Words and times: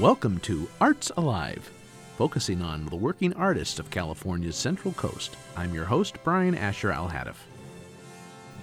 Welcome 0.00 0.40
to 0.40 0.68
Arts 0.78 1.10
Alive, 1.16 1.70
focusing 2.18 2.60
on 2.60 2.84
the 2.84 2.96
working 2.96 3.32
artists 3.32 3.78
of 3.78 3.88
California's 3.88 4.54
Central 4.54 4.92
Coast. 4.92 5.34
I'm 5.56 5.72
your 5.72 5.86
host, 5.86 6.18
Brian 6.22 6.54
Asher 6.54 6.90
Alhadeff. 6.90 7.36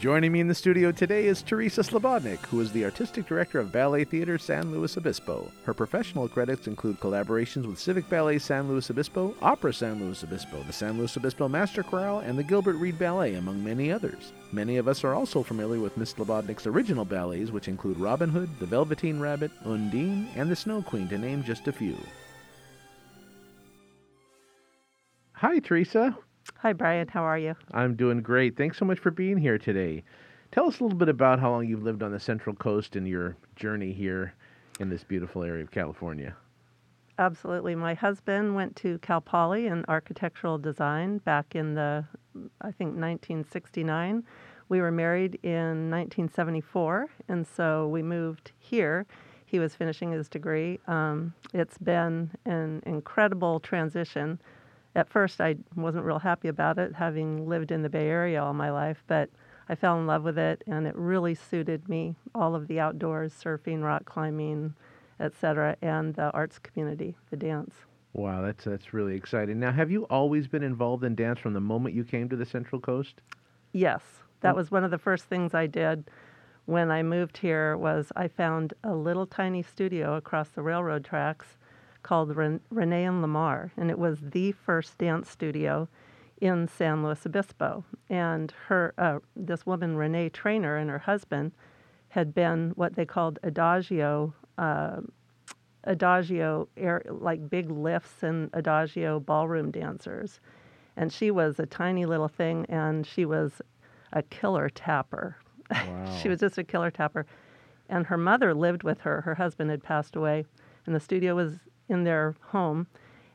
Joining 0.04 0.34
me 0.34 0.42
in 0.42 0.50
the 0.50 0.54
studio 0.54 0.92
today 0.92 1.28
is 1.28 1.42
Theresa 1.42 1.80
Slobodnik, 1.80 2.46
who 2.48 2.60
is 2.60 2.74
the 2.74 2.84
artistic 2.84 3.26
director 3.26 3.58
of 3.58 3.72
Ballet 3.72 4.04
Theater 4.04 4.38
San 4.38 4.70
Luis 4.70 4.98
Obispo. 4.98 5.50
Her 5.64 5.74
professional 5.74 6.28
credits 6.28 6.68
include 6.68 7.00
collaborations 7.00 7.66
with 7.66 7.80
Civic 7.80 8.10
Ballet 8.10 8.38
San 8.38 8.68
Luis 8.68 8.90
Obispo, 8.90 9.34
Opera 9.42 9.74
San 9.74 10.04
Luis 10.04 10.22
Obispo, 10.22 10.62
the 10.64 10.74
San 10.74 10.98
Luis 10.98 11.16
Obispo 11.16 11.48
Master 11.48 11.84
Chorale, 11.84 12.20
and 12.20 12.38
the 12.38 12.44
Gilbert 12.44 12.76
Reed 12.76 13.00
Ballet, 13.00 13.36
among 13.36 13.64
many 13.64 13.94
others. 13.94 14.34
Many 14.52 14.76
of 14.76 14.90
us 14.90 15.06
are 15.06 15.14
also 15.14 15.42
familiar 15.42 15.80
with 15.80 15.96
Miss 15.96 16.14
Slobodnik's 16.14 16.68
original 16.68 17.06
ballets, 17.06 17.52
which 17.52 17.70
include 17.70 17.98
Robin 17.98 18.30
Hood, 18.30 18.50
The 18.60 18.66
Velveteen 18.66 19.22
Rabbit, 19.22 19.52
Undine, 19.64 20.28
and 20.36 20.52
The 20.52 20.56
Snow 20.58 20.82
Queen, 20.82 21.08
to 21.08 21.18
name 21.18 21.46
just 21.46 21.70
a 21.70 21.72
few. 21.72 21.96
Hi, 25.32 25.60
Theresa. 25.60 26.18
Hi, 26.64 26.72
Brian. 26.72 27.10
How 27.10 27.24
are 27.24 27.38
you? 27.38 27.56
I'm 27.74 27.94
doing 27.98 28.22
great. 28.22 28.56
Thanks 28.56 28.78
so 28.78 28.86
much 28.86 28.98
for 28.98 29.12
being 29.12 29.36
here 29.36 29.58
today. 29.58 30.02
Tell 30.54 30.66
us 30.66 30.80
a 30.80 30.84
little 30.84 30.98
bit 30.98 31.10
about 31.10 31.42
how 31.42 31.52
long 31.52 31.68
you've 31.68 31.84
lived 31.84 32.02
on 32.02 32.14
the 32.14 32.22
Central 32.22 32.56
Coast 32.56 32.96
and 32.96 33.06
your 33.06 33.36
journey 33.58 33.92
here 33.92 34.34
in 34.80 34.88
this 34.88 35.04
beautiful 35.04 35.44
area 35.44 35.62
of 35.62 35.72
California. 35.72 36.38
Absolutely. 37.20 37.76
My 37.76 37.96
husband 37.96 38.56
went 38.56 38.78
to 38.78 38.98
Cal 39.00 39.20
Poly 39.20 39.68
in 39.68 39.84
architectural 39.90 40.58
design 40.58 41.18
back 41.18 41.54
in 41.54 41.76
the, 41.76 42.06
I 42.62 42.72
think, 42.72 42.92
1969. 42.92 44.24
We 44.70 44.80
were 44.80 44.90
married 44.90 45.40
in 45.44 45.92
1974, 45.92 47.10
and 47.28 47.46
so 47.46 47.90
we 47.90 48.02
moved 48.02 48.54
here. 48.58 49.06
He 49.46 49.60
was 49.60 49.76
finishing 49.76 50.14
his 50.14 50.30
degree. 50.30 50.80
Um, 50.88 51.34
it's 51.54 51.78
been 51.78 52.32
an 52.46 52.82
incredible 52.86 53.60
transition 53.60 54.40
at 54.96 55.10
first 55.10 55.42
I 55.42 55.56
wasn't 55.76 56.06
real 56.06 56.20
happy 56.20 56.48
about 56.48 56.78
it, 56.78 56.94
having 56.94 57.48
lived 57.48 57.72
in 57.72 57.82
the 57.82 57.90
Bay 57.90 58.08
Area 58.08 58.44
all 58.44 58.54
my 58.54 58.70
life, 58.70 59.04
but 59.08 59.30
I 59.70 59.76
fell 59.76 59.98
in 59.98 60.08
love 60.08 60.24
with 60.24 60.38
it 60.38 60.64
and 60.68 60.86
it 60.86 60.96
really 60.96 61.36
suited 61.36 61.88
me. 61.90 62.16
All 62.36 62.56
of 62.56 62.68
the 62.68 62.80
outdoors, 62.80 63.34
surfing, 63.34 63.84
rock 63.84 64.06
climbing, 64.06 64.76
etc., 65.20 65.78
and 65.82 66.14
the 66.16 66.32
arts 66.32 66.60
community, 66.60 67.16
the 67.30 67.38
dance. 67.38 67.74
Wow, 68.14 68.44
that's 68.44 68.66
that's 68.66 68.94
really 68.94 69.16
exciting. 69.16 69.60
Now, 69.60 69.72
have 69.72 69.90
you 69.90 70.04
always 70.04 70.48
been 70.48 70.62
involved 70.62 71.04
in 71.04 71.16
dance 71.16 71.40
from 71.40 71.54
the 71.54 71.62
moment 71.62 71.96
you 71.96 72.04
came 72.04 72.30
to 72.30 72.36
the 72.36 72.46
Central 72.46 72.80
Coast? 72.80 73.22
Yes, 73.72 74.02
that 74.42 74.56
was 74.56 74.70
one 74.70 74.84
of 74.84 74.92
the 74.92 75.00
first 75.00 75.26
things 75.26 75.56
I 75.56 75.66
did 75.66 76.12
when 76.66 76.92
I 76.92 77.02
moved 77.02 77.38
here. 77.38 77.76
Was 77.76 78.12
I 78.16 78.28
found 78.28 78.76
a 78.84 78.94
little 78.94 79.26
tiny 79.26 79.64
studio 79.64 80.16
across 80.16 80.50
the 80.50 80.62
railroad 80.62 81.04
tracks 81.04 81.58
called 82.04 82.36
Ren- 82.36 82.62
Renee 82.70 83.06
and 83.06 83.22
Lamar, 83.22 83.72
and 83.78 83.90
it 83.90 83.98
was 83.98 84.20
the 84.22 84.52
first 84.52 84.98
dance 84.98 85.30
studio 85.30 85.88
in 86.42 86.68
San 86.68 87.04
Luis 87.04 87.26
Obispo. 87.26 87.84
And 88.10 88.54
her, 88.68 88.94
uh, 88.98 89.20
this 89.36 89.66
woman 89.66 89.96
Renee 89.96 90.30
Trainer 90.30 90.78
and 90.78 90.90
her 90.90 91.00
husband 91.00 91.54
had 92.10 92.36
been 92.36 92.72
what 92.76 92.96
they 92.96 93.06
called 93.06 93.40
adagio, 93.44 94.34
uh, 94.58 94.98
adagio 95.86 96.68
air, 96.78 97.02
like 97.10 97.50
big 97.50 97.72
lifts 97.72 98.22
and 98.24 98.50
adagio 98.54 99.20
ballroom 99.20 99.72
dancers. 99.72 100.40
And 100.96 101.12
she 101.12 101.32
was 101.32 101.60
a 101.60 101.66
tiny 101.66 102.06
little 102.06 102.28
thing, 102.28 102.66
and 102.70 103.08
she 103.08 103.26
was 103.26 103.62
a 104.12 104.22
killer 104.24 104.70
tapper. 104.70 105.38
Wow. 105.72 106.20
she 106.22 106.30
was 106.30 106.40
just 106.40 106.58
a 106.60 106.64
killer 106.64 106.92
tapper. 106.92 107.26
And 107.90 108.06
her 108.06 108.18
mother 108.18 108.54
lived 108.54 108.84
with 108.84 109.00
her. 109.02 109.22
Her 109.22 109.34
husband 109.36 109.72
had 109.72 109.82
passed 109.82 110.16
away, 110.16 110.46
and 110.86 110.94
the 110.94 111.00
studio 111.00 111.36
was 111.36 111.54
in 111.90 112.04
their 112.04 112.36
home, 112.48 112.88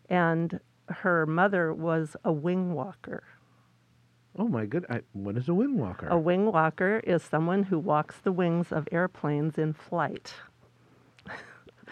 and 0.09 0.61
her 0.89 1.27
mother 1.27 1.73
was 1.73 2.17
a 2.25 2.33
wing 2.33 2.73
walker. 2.73 3.25
Oh 4.39 4.49
my 4.49 4.67
good! 4.67 4.87
I, 4.89 5.01
what 5.13 5.37
is 5.37 5.49
a 5.49 5.55
wing 5.55 5.79
walker? 5.79 6.07
A 6.09 6.19
wing 6.19 6.53
walker 6.53 7.01
is 7.05 7.23
someone 7.23 7.65
who 7.65 7.79
walks 7.79 8.19
the 8.23 8.33
wings 8.33 8.71
of 8.71 8.89
airplanes 8.93 9.59
in 9.59 9.73
flight. 9.73 10.33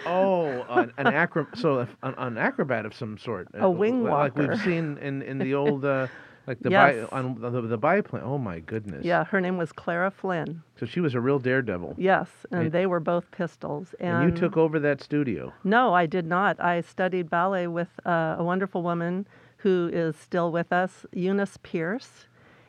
oh, 0.06 0.62
an, 0.69 0.93
an 0.99 1.09
acro- 1.09 1.49
so 1.55 1.81
an, 1.81 2.15
an, 2.19 2.39
acrobat 2.39 2.87
of 2.87 2.94
some 2.94 3.19
sort. 3.19 3.49
A 3.55 3.69
wing 3.69 4.05
like 4.05 4.12
walker, 4.12 4.43
like 4.43 4.50
we've 4.50 4.62
seen 4.62 4.99
in 4.99 5.23
in 5.23 5.38
the 5.38 5.55
old. 5.55 5.84
Uh, 5.84 6.06
like 6.47 6.61
the 6.61 6.71
yes. 6.71 7.09
bi- 7.11 7.17
on 7.17 7.41
the, 7.41 7.61
the 7.62 7.77
biplane. 7.79 8.23
Oh 8.25 8.39
my 8.39 8.61
goodness. 8.61 9.05
Yeah, 9.05 9.25
her 9.25 9.41
name 9.41 9.57
was 9.57 9.73
Clara 9.73 10.11
Flynn. 10.11 10.62
So 10.79 10.87
she 10.87 11.01
was 11.01 11.15
a 11.15 11.21
real 11.21 11.39
daredevil. 11.39 11.95
Yes, 11.99 12.29
and, 12.51 12.62
and 12.62 12.73
they 12.73 12.87
were 12.87 13.01
both 13.01 13.31
pistols. 13.31 13.95
And, 14.01 14.25
and, 14.25 14.33
you 14.33 14.37
took 14.37 14.56
over 14.56 14.79
that 14.81 15.03
studio. 15.03 15.53
No, 15.65 15.95
I 15.95 16.06
did 16.06 16.27
not. 16.27 16.61
I 16.61 16.81
studied 16.81 17.29
ballet 17.29 17.67
with 17.67 17.89
uh, 18.05 18.37
a 18.39 18.45
wonderful 18.45 18.83
woman 18.83 19.27
who 19.59 19.91
is 19.93 20.17
still 20.17 20.53
with 20.53 20.73
us, 20.73 21.05
Eunice 21.12 21.59
Pierce, 21.62 22.27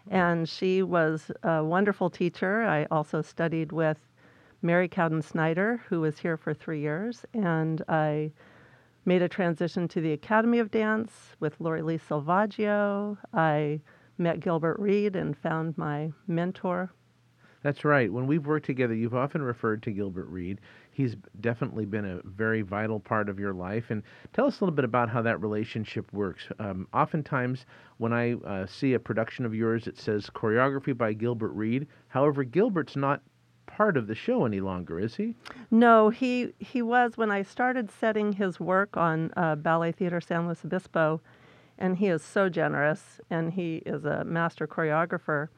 and 0.09 0.47
she 0.47 0.81
was 0.81 1.31
a 1.43 1.63
wonderful 1.63 2.09
teacher. 2.09 2.63
I 2.63 2.85
also 2.89 3.21
studied 3.21 3.71
with 3.71 3.97
Mary 4.61 4.87
Cowden 4.87 5.21
Snyder, 5.21 5.81
who 5.89 6.01
was 6.01 6.17
here 6.17 6.37
for 6.37 6.53
three 6.53 6.79
years, 6.79 7.25
and 7.33 7.83
I 7.87 8.31
made 9.07 9.21
a 9.21 9.29
transition 9.29 9.87
to 9.87 10.01
the 10.01 10.11
Academy 10.11 10.59
of 10.59 10.69
Dance 10.69 11.37
with 11.39 11.61
Lori 11.61 11.81
Lee 11.81 11.97
Salvaggio. 11.97 13.17
I 13.33 13.79
met 14.17 14.41
Gilbert 14.41 14.77
Reed 14.79 15.15
and 15.15 15.35
found 15.37 15.77
my 15.77 16.11
mentor. 16.27 16.91
That's 17.63 17.85
right. 17.85 18.11
When 18.11 18.27
we've 18.27 18.45
worked 18.45 18.65
together, 18.65 18.93
you've 18.93 19.15
often 19.15 19.41
referred 19.41 19.81
to 19.83 19.91
Gilbert 19.91 20.27
Reed. 20.27 20.59
He's 20.91 21.15
definitely 21.39 21.85
been 21.85 22.03
a 22.03 22.19
very 22.25 22.61
vital 22.63 22.99
part 22.99 23.29
of 23.29 23.39
your 23.39 23.53
life. 23.53 23.85
And 23.89 24.03
tell 24.33 24.45
us 24.45 24.59
a 24.59 24.65
little 24.65 24.75
bit 24.75 24.85
about 24.85 25.09
how 25.09 25.21
that 25.21 25.41
relationship 25.41 26.11
works. 26.11 26.43
Um, 26.59 26.87
oftentimes, 26.93 27.65
when 27.99 28.11
I 28.11 28.33
uh, 28.33 28.65
see 28.65 28.93
a 28.93 28.99
production 28.99 29.45
of 29.45 29.55
yours, 29.55 29.87
it 29.87 29.97
says 29.97 30.29
choreography 30.35 30.95
by 30.95 31.13
Gilbert 31.13 31.53
Reed. 31.53 31.87
However, 32.09 32.43
Gilbert's 32.43 32.97
not 32.97 33.21
part 33.67 33.97
of 33.97 34.07
the 34.07 34.15
show 34.15 34.45
any 34.45 34.59
longer, 34.59 34.99
is 34.99 35.15
he? 35.15 35.35
No, 35.69 36.09
he 36.09 36.53
he 36.57 36.81
was 36.81 37.17
when 37.17 37.29
I 37.29 37.43
started 37.43 37.91
setting 37.91 38.33
his 38.33 38.59
work 38.59 38.97
on 38.97 39.31
uh, 39.37 39.55
Ballet 39.55 39.91
Theater 39.91 40.19
San 40.19 40.47
Luis 40.47 40.65
Obispo, 40.65 41.21
and 41.77 41.97
he 41.97 42.07
is 42.07 42.23
so 42.23 42.49
generous, 42.49 43.21
and 43.29 43.53
he 43.53 43.83
is 43.85 44.05
a 44.05 44.23
master 44.23 44.67
choreographer. 44.67 45.49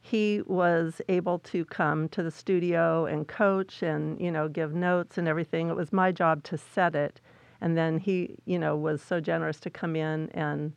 He 0.00 0.42
was 0.46 1.00
able 1.08 1.38
to 1.38 1.64
come 1.64 2.08
to 2.10 2.22
the 2.22 2.30
studio 2.30 3.06
and 3.06 3.26
coach 3.26 3.82
and 3.82 4.20
you 4.20 4.30
know 4.30 4.48
give 4.48 4.74
notes 4.74 5.16
and 5.16 5.26
everything. 5.26 5.68
It 5.70 5.76
was 5.76 5.92
my 5.92 6.12
job 6.12 6.42
to 6.44 6.58
set 6.58 6.94
it, 6.94 7.20
and 7.60 7.78
then 7.78 7.98
he 7.98 8.36
you 8.44 8.58
know 8.58 8.76
was 8.76 9.00
so 9.00 9.20
generous 9.20 9.58
to 9.60 9.70
come 9.70 9.96
in 9.96 10.28
and 10.34 10.74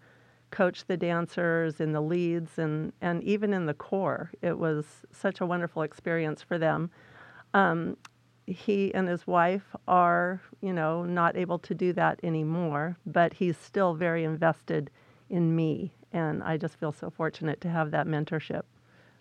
coach 0.52 0.86
the 0.86 0.98
dancers 0.98 1.80
in 1.80 1.92
the 1.92 2.02
leads 2.02 2.58
and, 2.58 2.94
and 3.02 3.24
even 3.24 3.54
in 3.54 3.66
the 3.66 3.74
corps. 3.74 4.32
It 4.42 4.58
was 4.58 4.86
such 5.12 5.42
a 5.42 5.46
wonderful 5.46 5.82
experience 5.82 6.42
for 6.42 6.58
them. 6.58 6.90
Um, 7.54 7.98
he 8.48 8.94
and 8.94 9.08
his 9.08 9.26
wife 9.26 9.76
are, 9.88 10.42
you 10.62 10.74
know, 10.74 11.04
not 11.04 11.36
able 11.36 11.60
to 11.60 11.74
do 11.74 11.94
that 11.94 12.20
anymore, 12.24 12.98
but 13.06 13.34
he's 13.34 13.58
still 13.58 13.96
very 13.96 14.24
invested 14.24 14.92
in 15.30 15.56
me. 15.56 15.94
And 16.12 16.44
I 16.44 16.58
just 16.58 16.80
feel 16.80 16.92
so 16.92 17.10
fortunate 17.10 17.60
to 17.62 17.70
have 17.70 17.92
that 17.92 18.08
mentorship. 18.08 18.64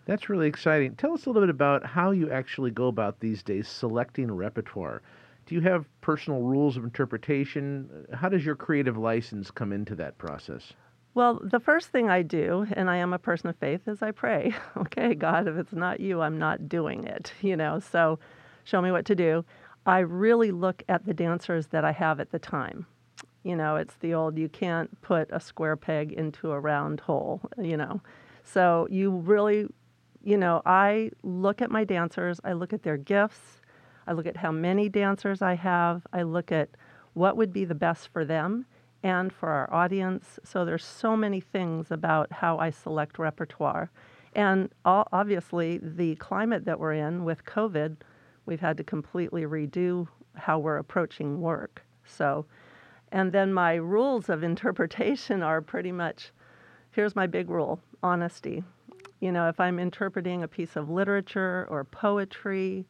That's 0.05 0.29
really 0.29 0.47
exciting. 0.47 0.95
Tell 0.95 1.13
us 1.13 1.25
a 1.25 1.29
little 1.29 1.41
bit 1.41 1.49
about 1.49 1.85
how 1.85 2.11
you 2.11 2.29
actually 2.31 2.69
go 2.69 2.87
about 2.87 3.19
these 3.19 3.41
days 3.41 3.67
selecting 3.67 4.31
repertoire. 4.31 5.01
Do 5.47 5.55
you 5.55 5.61
have 5.61 5.85
personal 6.01 6.41
rules 6.41 6.77
of 6.77 6.83
interpretation? 6.83 8.05
How 8.13 8.29
does 8.29 8.45
your 8.45 8.55
creative 8.55 8.97
license 8.97 9.49
come 9.49 9.71
into 9.71 9.95
that 9.95 10.17
process? 10.17 10.73
Well, 11.15 11.39
the 11.41 11.61
first 11.61 11.91
thing 11.91 12.09
I 12.09 12.23
do, 12.23 12.67
and 12.73 12.89
I 12.89 12.97
am 12.97 13.13
a 13.13 13.17
person 13.17 13.47
of 13.49 13.55
faith, 13.55 13.87
is 13.87 14.01
I 14.01 14.11
pray. 14.11 14.53
Okay, 14.77 15.15
God, 15.15 15.47
if 15.47 15.55
it's 15.55 15.71
not 15.71 16.01
you, 16.01 16.21
I'm 16.21 16.37
not 16.37 16.67
doing 16.67 17.05
it, 17.05 17.31
you 17.41 17.55
know, 17.55 17.79
so 17.79 18.19
show 18.65 18.81
me 18.81 18.91
what 18.91 19.05
to 19.05 19.15
do. 19.15 19.45
I 19.85 19.99
really 19.99 20.51
look 20.51 20.83
at 20.89 21.05
the 21.05 21.13
dancers 21.13 21.67
that 21.67 21.85
I 21.85 21.93
have 21.93 22.19
at 22.19 22.31
the 22.31 22.39
time. 22.39 22.85
You 23.43 23.55
know, 23.55 23.77
it's 23.77 23.95
the 23.95 24.13
old 24.13 24.37
you 24.37 24.49
can't 24.49 25.01
put 25.01 25.29
a 25.31 25.39
square 25.39 25.77
peg 25.77 26.11
into 26.11 26.51
a 26.51 26.59
round 26.59 26.99
hole, 26.99 27.41
you 27.57 27.77
know. 27.77 28.01
So 28.43 28.85
you 28.91 29.11
really, 29.11 29.67
you 30.21 30.37
know, 30.37 30.61
I 30.65 31.11
look 31.23 31.61
at 31.61 31.71
my 31.71 31.85
dancers, 31.85 32.41
I 32.43 32.51
look 32.53 32.73
at 32.73 32.83
their 32.83 32.97
gifts, 32.97 33.61
I 34.05 34.11
look 34.11 34.25
at 34.25 34.35
how 34.35 34.51
many 34.51 34.89
dancers 34.89 35.41
I 35.41 35.53
have, 35.53 36.05
I 36.11 36.23
look 36.23 36.51
at 36.51 36.69
what 37.13 37.37
would 37.37 37.53
be 37.53 37.63
the 37.63 37.75
best 37.75 38.09
for 38.11 38.25
them 38.25 38.65
and 39.05 39.31
for 39.31 39.49
our 39.49 39.71
audience. 39.71 40.39
So 40.43 40.65
there's 40.65 40.83
so 40.83 41.15
many 41.15 41.39
things 41.39 41.91
about 41.91 42.31
how 42.31 42.57
I 42.57 42.71
select 42.71 43.19
repertoire. 43.19 43.91
And 44.33 44.73
obviously, 44.83 45.77
the 45.77 46.15
climate 46.15 46.65
that 46.65 46.79
we're 46.79 46.93
in 46.93 47.23
with 47.23 47.45
COVID, 47.45 47.97
we've 48.47 48.59
had 48.59 48.77
to 48.77 48.83
completely 48.83 49.43
redo 49.43 50.07
how 50.33 50.57
we're 50.57 50.77
approaching 50.77 51.39
work. 51.39 51.83
So, 52.03 52.47
and 53.11 53.31
then 53.31 53.53
my 53.53 53.75
rules 53.75 54.27
of 54.27 54.43
interpretation 54.51 55.43
are 55.43 55.61
pretty 55.61 55.91
much 55.91 56.31
here's 56.89 57.15
my 57.15 57.27
big 57.27 57.51
rule 57.51 57.79
honesty. 58.01 58.63
You 59.19 59.31
know, 59.31 59.47
if 59.47 59.59
I'm 59.59 59.77
interpreting 59.77 60.41
a 60.41 60.47
piece 60.47 60.75
of 60.75 60.89
literature 60.89 61.67
or 61.69 61.83
poetry 61.83 62.87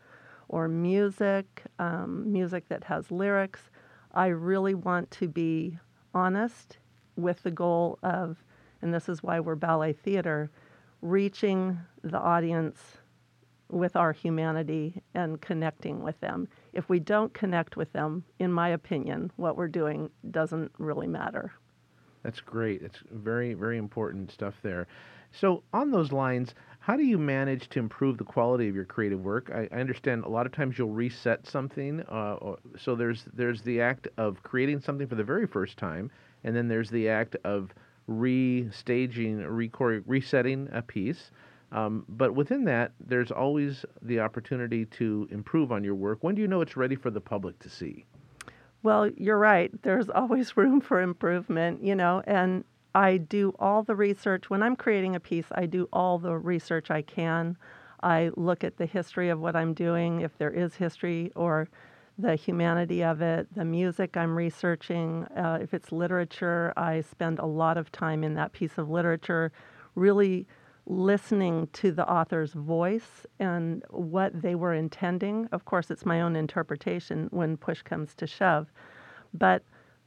or 0.48 0.70
music, 0.70 1.64
um, 1.78 2.32
music 2.32 2.70
that 2.70 2.86
has 2.86 3.12
lyrics, 3.12 3.70
I 4.14 4.28
really 4.28 4.76
want 4.76 5.12
to 5.12 5.28
be 5.28 5.78
honest 6.16 6.80
with 7.16 7.44
the 7.44 7.52
goal 7.52 8.00
of, 8.02 8.44
and 8.82 8.94
this 8.94 9.08
is 9.08 9.22
why 9.22 9.40
we're 9.40 9.56
ballet 9.56 9.94
theater, 9.94 10.50
reaching 11.02 11.78
the 12.04 12.18
audience 12.18 12.98
with 13.70 13.96
our 13.96 14.12
humanity 14.12 15.02
and 15.14 15.42
connecting 15.42 16.02
with 16.02 16.20
them. 16.22 16.48
If 16.74 16.88
we 16.88 17.00
don't 17.00 17.34
connect 17.34 17.78
with 17.78 17.92
them, 17.94 18.24
in 18.40 18.52
my 18.52 18.70
opinion, 18.70 19.32
what 19.36 19.58
we're 19.58 19.68
doing 19.68 20.10
doesn't 20.32 20.72
really 20.78 21.08
matter. 21.08 21.52
That's 22.24 22.40
great. 22.40 22.82
It's 22.82 23.00
very, 23.12 23.54
very 23.54 23.78
important 23.78 24.32
stuff 24.32 24.56
there. 24.64 24.88
So, 25.32 25.64
on 25.74 25.92
those 25.92 26.12
lines, 26.12 26.56
how 26.86 26.96
do 26.96 27.04
you 27.04 27.18
manage 27.18 27.68
to 27.70 27.80
improve 27.80 28.20
the 28.20 28.24
quality 28.24 28.70
of 28.70 28.76
your 28.76 28.86
creative 28.86 29.20
work? 29.20 29.50
I, 29.52 29.68
I 29.72 29.80
understand 29.80 30.24
a 30.24 30.30
lot 30.30 30.46
of 30.46 30.52
times 30.52 30.78
you'll 30.78 30.92
reset 30.92 31.48
something. 31.48 32.02
Uh, 32.02 32.58
so 32.78 32.94
there's 32.94 33.26
there's 33.34 33.64
the 33.64 33.82
act 33.82 34.08
of 34.18 34.44
creating 34.44 34.82
something 34.82 35.08
for 35.08 35.16
the 35.16 35.24
very 35.24 35.48
first 35.48 35.78
time, 35.78 36.12
and 36.44 36.56
then 36.56 36.68
there's 36.68 36.92
the 36.92 37.10
act 37.10 37.38
of 37.44 37.72
restaging, 38.08 39.44
re- 39.48 40.02
resetting 40.06 40.70
a 40.74 40.84
piece. 40.84 41.32
Um, 41.72 42.06
but 42.08 42.36
within 42.36 42.66
that, 42.66 42.92
there's 43.00 43.32
always 43.32 43.84
the 44.04 44.20
opportunity 44.20 44.86
to 44.86 45.28
improve 45.32 45.72
on 45.72 45.84
your 45.84 45.96
work. 45.96 46.20
When 46.22 46.36
do 46.36 46.42
you 46.44 46.48
know 46.48 46.62
it's 46.62 46.78
ready 46.78 46.96
for 46.96 47.10
the 47.10 47.20
public 47.20 47.58
to 47.60 47.70
see? 47.70 48.06
Well, 48.84 49.10
you're 49.18 49.40
right. 49.40 49.72
There's 49.82 50.08
always 50.14 50.56
room 50.56 50.82
for 50.82 51.02
improvement, 51.02 51.84
you 51.84 51.96
know, 51.96 52.22
and 52.28 52.64
I 52.96 53.18
do 53.18 53.54
all 53.60 53.84
the 53.84 53.96
research. 53.96 54.50
When 54.50 54.64
I'm 54.64 54.78
creating 54.78 55.16
a 55.16 55.20
piece, 55.20 55.48
I 55.52 55.66
do 55.66 55.90
all 55.92 56.18
the 56.18 56.38
research 56.38 56.90
I 56.90 57.02
can. 57.02 57.58
I 58.02 58.32
look 58.38 58.64
at 58.64 58.78
the 58.78 58.86
history 58.86 59.28
of 59.28 59.42
what 59.42 59.54
I'm 59.54 59.74
doing, 59.74 60.22
if 60.22 60.38
there 60.38 60.50
is 60.50 60.76
history, 60.76 61.34
or 61.36 61.68
the 62.18 62.36
humanity 62.38 63.04
of 63.04 63.22
it, 63.22 63.54
the 63.54 63.66
music 63.66 64.16
I'm 64.16 64.34
researching. 64.34 65.26
Uh, 65.36 65.60
if 65.62 65.74
it's 65.74 65.92
literature, 65.92 66.72
I 66.78 67.02
spend 67.02 67.40
a 67.40 67.46
lot 67.46 67.78
of 67.78 67.92
time 67.92 68.24
in 68.24 68.34
that 68.36 68.54
piece 68.54 68.78
of 68.78 68.90
literature, 68.90 69.52
really 69.96 70.48
listening 70.86 71.68
to 71.74 71.92
the 71.92 72.10
author's 72.10 72.54
voice 72.54 73.26
and 73.40 73.84
what 73.90 74.42
they 74.42 74.56
were 74.56 74.74
intending. 74.74 75.50
Of 75.52 75.66
course, 75.66 75.92
it's 75.92 76.06
my 76.06 76.22
own 76.22 76.38
interpretation 76.38 77.28
when 77.32 77.58
push 77.58 77.82
comes 77.82 78.14
to 78.16 78.26
shove. 78.26 78.72
But 79.34 79.64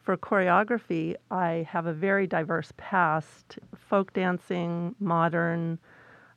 for 0.08 0.16
choreography, 0.16 1.14
I 1.30 1.68
have 1.68 1.84
a 1.84 1.92
very 1.92 2.26
diverse 2.26 2.72
past 2.78 3.58
folk 3.76 4.14
dancing, 4.14 4.94
modern, 5.00 5.78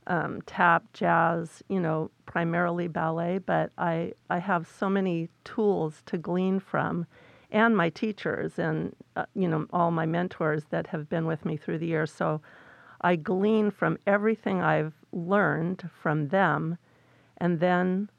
um, 0.07 0.41
tap, 0.41 0.83
jazz, 0.91 1.63
you 1.69 1.79
know, 1.79 2.11
primarily 2.25 2.89
ballet, 2.89 3.37
but 3.37 3.71
I, 3.77 4.11
I 4.29 4.39
have 4.39 4.67
so 4.67 4.89
many 4.89 5.29
tools 5.45 6.03
to 6.07 6.17
glean 6.17 6.59
from, 6.59 7.05
and 7.49 7.77
my 7.77 7.87
teachers 7.89 8.59
and, 8.59 8.93
uh, 9.15 9.23
you 9.35 9.47
know, 9.47 9.65
all 9.71 9.89
my 9.89 10.05
mentors 10.05 10.65
that 10.71 10.87
have 10.87 11.07
been 11.07 11.25
with 11.25 11.45
me 11.45 11.55
through 11.55 11.77
the 11.77 11.87
years. 11.87 12.11
So 12.11 12.41
I 12.99 13.15
glean 13.15 13.71
from 13.71 13.97
everything 14.05 14.61
I've 14.61 14.95
learned 15.13 15.89
from 15.93 16.27
them. 16.27 16.77
And 17.37 17.61
then, 17.61 18.09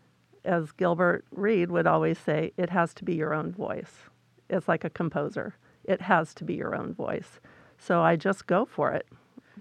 as 0.46 0.72
Gilbert 0.72 1.26
Reed 1.30 1.70
would 1.70 1.86
always 1.86 2.18
say, 2.18 2.54
it 2.56 2.70
has 2.70 2.94
to 2.94 3.04
be 3.04 3.16
your 3.16 3.34
own 3.34 3.52
voice. 3.52 4.04
It's 4.52 4.68
like 4.68 4.84
a 4.84 4.90
composer, 4.90 5.54
it 5.84 6.00
has 6.00 6.34
to 6.34 6.44
be 6.44 6.54
your 6.54 6.74
own 6.74 6.94
voice. 6.94 7.40
So 7.78 8.00
I 8.02 8.16
just 8.16 8.46
go 8.46 8.64
for 8.64 8.92
it. 8.92 9.06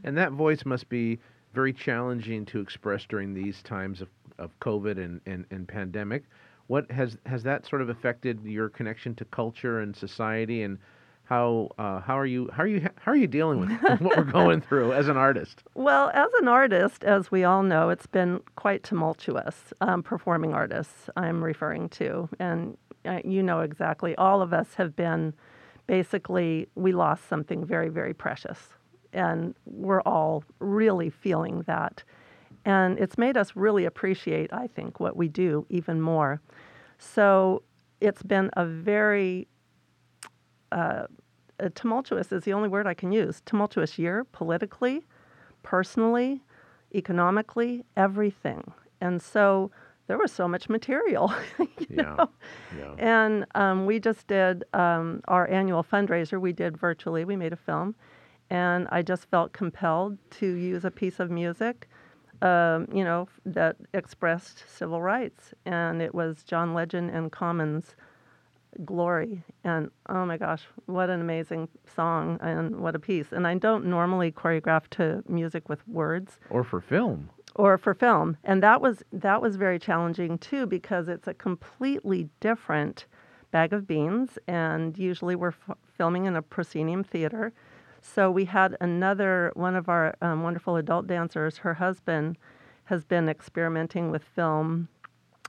And 0.04 0.18
that 0.18 0.32
voice 0.32 0.66
must 0.66 0.90
be 0.90 1.20
very 1.54 1.74
challenging 1.74 2.46
to 2.48 2.60
express 2.60 3.06
during 3.06 3.34
these 3.34 3.62
times 3.64 4.02
of, 4.02 4.10
of 4.38 4.58
COVID 4.60 4.98
and, 4.98 5.22
and, 5.26 5.46
and 5.50 5.68
pandemic. 5.68 6.24
What 6.68 6.90
has 6.92 7.18
has 7.26 7.44
that 7.44 7.66
sort 7.66 7.82
of 7.82 7.90
affected 7.90 8.40
your 8.46 8.70
connection 8.70 9.14
to 9.16 9.26
culture 9.26 9.82
and 9.82 9.94
society 9.96 10.64
and 10.64 10.78
how 11.32 11.70
uh, 11.78 12.00
how 12.02 12.18
are 12.18 12.26
you 12.26 12.50
how 12.54 12.64
are 12.64 12.68
you 12.68 12.88
how 12.98 13.12
are 13.12 13.16
you 13.16 13.28
dealing 13.28 13.60
with 13.60 13.72
what 14.02 14.18
we're 14.18 14.24
going 14.24 14.62
through 14.62 14.94
as 14.94 15.08
an 15.08 15.18
artist? 15.18 15.64
Well, 15.76 16.12
as 16.14 16.30
an 16.42 16.48
artist, 16.48 17.04
as 17.04 17.32
we 17.32 17.44
all 17.44 17.64
know, 17.64 17.90
it's 17.90 18.08
been 18.08 18.42
quite 18.56 18.84
tumultuous. 18.84 19.74
Um, 19.82 20.04
performing 20.04 20.54
artists, 20.54 21.10
I'm 21.16 21.44
referring 21.44 21.90
to, 21.90 22.30
and 22.40 22.78
you 23.24 23.44
know 23.44 23.62
exactly. 23.62 24.16
All 24.16 24.42
of 24.42 24.54
us 24.54 24.76
have 24.76 24.96
been 24.96 25.34
basically 25.88 26.68
we 26.76 26.92
lost 26.92 27.28
something 27.28 27.66
very 27.66 27.90
very 27.90 28.14
precious, 28.14 28.60
and 29.14 29.56
we're 29.66 30.02
all 30.02 30.44
really 30.60 31.10
feeling 31.10 31.64
that, 31.68 32.04
and 32.66 33.00
it's 33.00 33.18
made 33.18 33.38
us 33.38 33.56
really 33.56 33.86
appreciate, 33.86 34.52
I 34.54 34.68
think, 34.68 35.00
what 35.00 35.16
we 35.16 35.28
do 35.28 35.66
even 35.70 36.02
more. 36.02 36.42
So 36.98 37.64
it's 38.00 38.24
been 38.24 38.50
a 38.54 38.66
very 38.66 39.48
uh, 40.72 41.06
uh, 41.62 41.70
tumultuous 41.76 42.32
is 42.32 42.44
the 42.44 42.54
only 42.54 42.70
word 42.70 42.88
I 42.88 42.94
can 42.94 43.12
use. 43.12 43.42
Tumultuous 43.46 44.00
year, 44.00 44.24
politically, 44.32 45.06
personally, 45.64 46.44
economically, 46.94 47.86
everything. 47.96 48.74
And 49.00 49.22
so 49.22 49.72
there 50.12 50.18
was 50.18 50.34
so 50.34 50.46
much 50.46 50.68
material. 50.68 51.34
yeah, 51.90 52.02
know? 52.02 52.30
yeah. 52.78 52.96
And 52.98 53.46
um, 53.56 53.86
we 53.86 53.98
just 53.98 54.28
did 54.28 54.66
um, 54.74 55.22
our 55.30 55.50
annual 55.50 55.86
fundraiser. 55.86 56.38
We 56.38 56.52
did 56.52 56.76
virtually. 56.76 57.24
We 57.24 57.38
made 57.38 57.54
a 57.54 57.56
film, 57.56 57.96
and 58.50 58.90
I 58.92 59.04
just 59.04 59.30
felt 59.30 59.54
compelled 59.54 60.18
to 60.32 60.46
use 60.46 60.84
a 60.84 60.92
piece 60.92 61.22
of 61.22 61.32
music, 61.32 61.88
um, 62.42 62.90
you 62.94 63.06
know, 63.06 63.30
that 63.46 63.78
expressed 63.94 64.66
civil 64.68 65.02
rights, 65.02 65.54
and 65.66 66.02
it 66.02 66.14
was 66.14 66.44
John 66.44 66.74
Legend 66.74 67.10
and 67.12 67.32
Common's 67.32 67.96
glory 68.86 69.44
and 69.66 69.92
oh 70.08 70.26
my 70.26 70.38
gosh 70.38 70.64
what 70.86 71.10
an 71.10 71.20
amazing 71.20 71.68
song 71.94 72.40
and 72.42 72.78
what 72.78 72.96
a 72.96 73.00
piece 73.00 73.34
and 73.34 73.46
i 73.46 73.54
don't 73.54 73.84
normally 73.84 74.32
choreograph 74.32 74.88
to 74.90 75.22
music 75.28 75.68
with 75.68 75.86
words 75.90 76.40
or 76.50 76.64
for 76.64 76.80
film 76.80 77.30
or 77.56 77.78
for 77.78 77.94
film 77.94 78.38
and 78.44 78.64
that 78.64 78.82
was 78.82 79.04
that 79.12 79.42
was 79.42 79.56
very 79.56 79.78
challenging 79.80 80.38
too 80.38 80.66
because 80.66 81.08
it's 81.08 81.28
a 81.28 81.34
completely 81.34 82.30
different 82.40 83.06
bag 83.52 83.74
of 83.74 83.86
beans 83.86 84.40
and 84.48 84.98
usually 84.98 85.36
we're 85.36 85.50
f- 85.50 85.78
filming 85.98 86.26
in 86.26 86.36
a 86.36 86.42
proscenium 86.42 87.04
theater 87.04 87.54
so 88.02 88.32
we 88.32 88.46
had 88.46 88.76
another 88.82 89.52
one 89.56 89.76
of 89.76 89.90
our 89.90 90.16
um, 90.22 90.44
wonderful 90.44 90.78
adult 90.78 91.08
dancers 91.08 91.58
her 91.58 91.74
husband 91.74 92.38
has 92.86 93.04
been 93.04 93.28
experimenting 93.28 94.10
with 94.12 94.24
film 94.24 94.88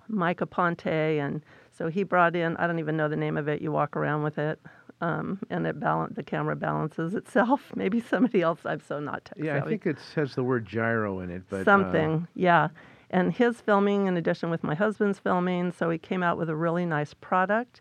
mike 0.08 0.40
aponte 0.40 1.18
and 1.20 1.42
so 1.72 1.88
he 1.88 2.02
brought 2.02 2.36
in, 2.36 2.56
I 2.58 2.66
don't 2.66 2.78
even 2.78 2.96
know 2.96 3.08
the 3.08 3.16
name 3.16 3.36
of 3.36 3.48
it, 3.48 3.62
you 3.62 3.72
walk 3.72 3.96
around 3.96 4.22
with 4.22 4.38
it. 4.38 4.60
Um, 5.02 5.40
and 5.50 5.66
it 5.66 5.80
balance 5.80 6.14
the 6.14 6.22
camera 6.22 6.54
balances 6.54 7.14
itself. 7.14 7.72
Maybe 7.74 8.00
somebody 8.00 8.40
else. 8.40 8.60
I'm 8.64 8.80
so 8.80 9.00
not 9.00 9.24
tech 9.24 9.36
Yeah, 9.36 9.56
I 9.56 9.68
think 9.68 9.84
it 9.84 9.98
has 10.14 10.36
the 10.36 10.44
word 10.44 10.64
gyro 10.64 11.18
in 11.18 11.28
it, 11.28 11.42
but 11.50 11.64
something. 11.64 12.14
Uh... 12.14 12.26
Yeah, 12.34 12.68
and 13.10 13.32
his 13.32 13.60
filming, 13.60 14.06
in 14.06 14.16
addition 14.16 14.48
with 14.48 14.62
my 14.62 14.76
husband's 14.76 15.18
filming, 15.18 15.72
so 15.72 15.90
he 15.90 15.98
came 15.98 16.22
out 16.22 16.38
with 16.38 16.48
a 16.48 16.54
really 16.54 16.86
nice 16.86 17.14
product. 17.14 17.80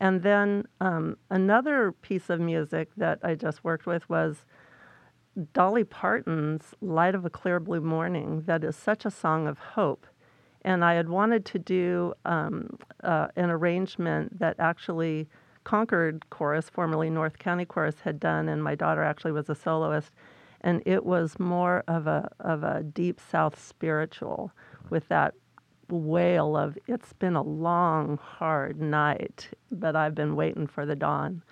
And 0.00 0.22
then 0.22 0.66
um, 0.80 1.18
another 1.30 1.92
piece 1.92 2.30
of 2.30 2.40
music 2.40 2.88
that 2.96 3.20
I 3.22 3.34
just 3.34 3.62
worked 3.62 3.86
with 3.86 4.08
was 4.08 4.46
Dolly 5.52 5.84
Parton's 5.84 6.74
"Light 6.80 7.14
of 7.14 7.26
a 7.26 7.30
Clear 7.30 7.60
Blue 7.60 7.82
Morning." 7.82 8.44
That 8.46 8.64
is 8.64 8.76
such 8.76 9.04
a 9.04 9.10
song 9.10 9.46
of 9.46 9.58
hope 9.58 10.06
and 10.64 10.84
I 10.84 10.94
had 10.94 11.08
wanted 11.08 11.44
to 11.46 11.58
do 11.58 12.14
um, 12.24 12.78
uh, 13.02 13.28
an 13.36 13.50
arrangement 13.50 14.38
that 14.38 14.56
actually 14.58 15.28
Concord 15.64 16.28
Chorus, 16.30 16.68
formerly 16.68 17.10
North 17.10 17.38
County 17.38 17.64
Chorus, 17.64 18.00
had 18.00 18.18
done, 18.18 18.48
and 18.48 18.62
my 18.62 18.74
daughter 18.74 19.02
actually 19.02 19.32
was 19.32 19.48
a 19.48 19.54
soloist, 19.54 20.12
and 20.60 20.82
it 20.86 21.04
was 21.04 21.38
more 21.38 21.84
of 21.88 22.06
a 22.06 22.30
of 22.40 22.62
a 22.62 22.82
deep 22.82 23.20
South 23.20 23.60
spiritual 23.60 24.52
with 24.90 25.08
that 25.08 25.34
wail 25.88 26.56
of 26.56 26.78
"It's 26.86 27.12
been 27.12 27.36
a 27.36 27.42
long, 27.42 28.18
hard 28.18 28.80
night, 28.80 29.48
but 29.70 29.96
I've 29.96 30.14
been 30.14 30.36
waiting 30.36 30.66
for 30.66 30.86
the 30.86 30.96
dawn," 30.96 31.42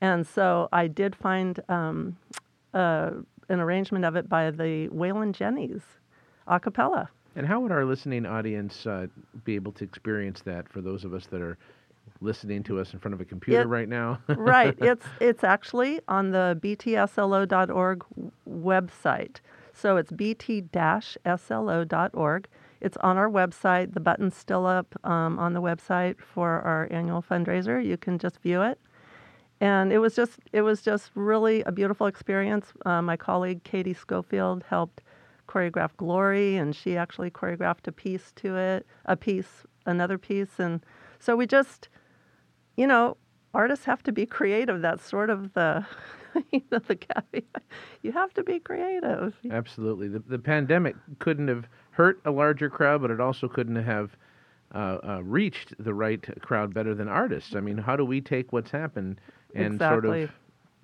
and 0.00 0.26
so 0.26 0.68
I 0.72 0.86
did 0.86 1.16
find 1.16 1.60
um, 1.68 2.16
uh, 2.74 3.10
an 3.48 3.60
arrangement 3.60 4.04
of 4.04 4.16
it 4.16 4.28
by 4.28 4.50
the 4.50 4.88
Wailin' 4.88 5.32
Jennys 5.32 5.82
a 6.46 6.58
cappella. 6.60 7.08
And 7.34 7.46
how 7.46 7.60
would 7.60 7.72
our 7.72 7.84
listening 7.84 8.26
audience 8.26 8.86
uh, 8.86 9.06
be 9.44 9.54
able 9.54 9.72
to 9.72 9.84
experience 9.84 10.42
that 10.42 10.68
for 10.68 10.80
those 10.80 11.04
of 11.04 11.14
us 11.14 11.26
that 11.26 11.40
are 11.40 11.56
listening 12.20 12.62
to 12.64 12.78
us 12.80 12.92
in 12.92 12.98
front 12.98 13.14
of 13.14 13.20
a 13.20 13.24
computer 13.24 13.62
it, 13.62 13.66
right 13.66 13.88
now? 13.88 14.20
right. 14.28 14.76
It's 14.78 15.06
it's 15.20 15.44
actually 15.44 16.00
on 16.08 16.30
the 16.30 16.58
btslo.org 16.62 18.04
website. 18.48 19.40
So 19.74 19.96
it's 19.96 20.12
bt-slo.org. 20.12 20.68
It's 22.80 22.96
on 22.98 23.16
our 23.16 23.30
website. 23.30 23.94
The 23.94 24.00
button's 24.00 24.36
still 24.36 24.66
up 24.66 24.94
um, 25.04 25.38
on 25.38 25.54
the 25.54 25.62
website 25.62 26.20
for 26.20 26.60
our 26.60 26.88
annual 26.90 27.22
fundraiser. 27.22 27.84
You 27.84 27.96
can 27.96 28.18
just 28.18 28.40
view 28.40 28.60
it. 28.62 28.78
And 29.60 29.92
it 29.92 29.98
was 29.98 30.16
just 30.16 30.40
it 30.52 30.62
was 30.62 30.82
just 30.82 31.12
really 31.14 31.62
a 31.62 31.70
beautiful 31.72 32.08
experience. 32.08 32.72
Uh, 32.84 33.00
my 33.00 33.16
colleague 33.16 33.62
Katie 33.62 33.94
Schofield 33.94 34.64
helped 34.68 35.02
choreograph 35.48 35.90
Glory, 35.96 36.56
and 36.56 36.74
she 36.74 36.96
actually 36.96 37.30
choreographed 37.30 37.86
a 37.86 37.92
piece 37.92 38.32
to 38.36 38.56
it, 38.56 38.86
a 39.04 39.16
piece, 39.16 39.64
another 39.86 40.18
piece, 40.18 40.58
and 40.58 40.84
so 41.22 41.36
we 41.36 41.46
just, 41.46 41.88
you 42.76 42.86
know, 42.86 43.16
artists 43.54 43.84
have 43.84 44.02
to 44.02 44.12
be 44.12 44.26
creative. 44.26 44.82
That's 44.82 45.08
sort 45.08 45.30
of 45.30 45.52
the 45.52 45.86
you 46.50 46.62
know 46.72 46.80
the 46.80 46.96
caveat. 46.96 47.62
You 48.02 48.10
have 48.10 48.34
to 48.34 48.42
be 48.42 48.58
creative. 48.58 49.34
Absolutely. 49.48 50.08
The, 50.08 50.18
the 50.18 50.38
pandemic 50.38 50.96
couldn't 51.20 51.46
have 51.46 51.68
hurt 51.92 52.20
a 52.24 52.32
larger 52.32 52.68
crowd, 52.68 53.02
but 53.02 53.12
it 53.12 53.20
also 53.20 53.46
couldn't 53.46 53.76
have 53.76 54.16
uh, 54.74 54.98
uh, 55.06 55.20
reached 55.22 55.74
the 55.78 55.94
right 55.94 56.26
crowd 56.42 56.74
better 56.74 56.92
than 56.92 57.06
artists. 57.06 57.54
I 57.54 57.60
mean, 57.60 57.78
how 57.78 57.94
do 57.94 58.04
we 58.04 58.20
take 58.20 58.52
what's 58.52 58.72
happened 58.72 59.20
and 59.54 59.74
exactly. 59.74 60.22
sort 60.22 60.30
of 60.30 60.34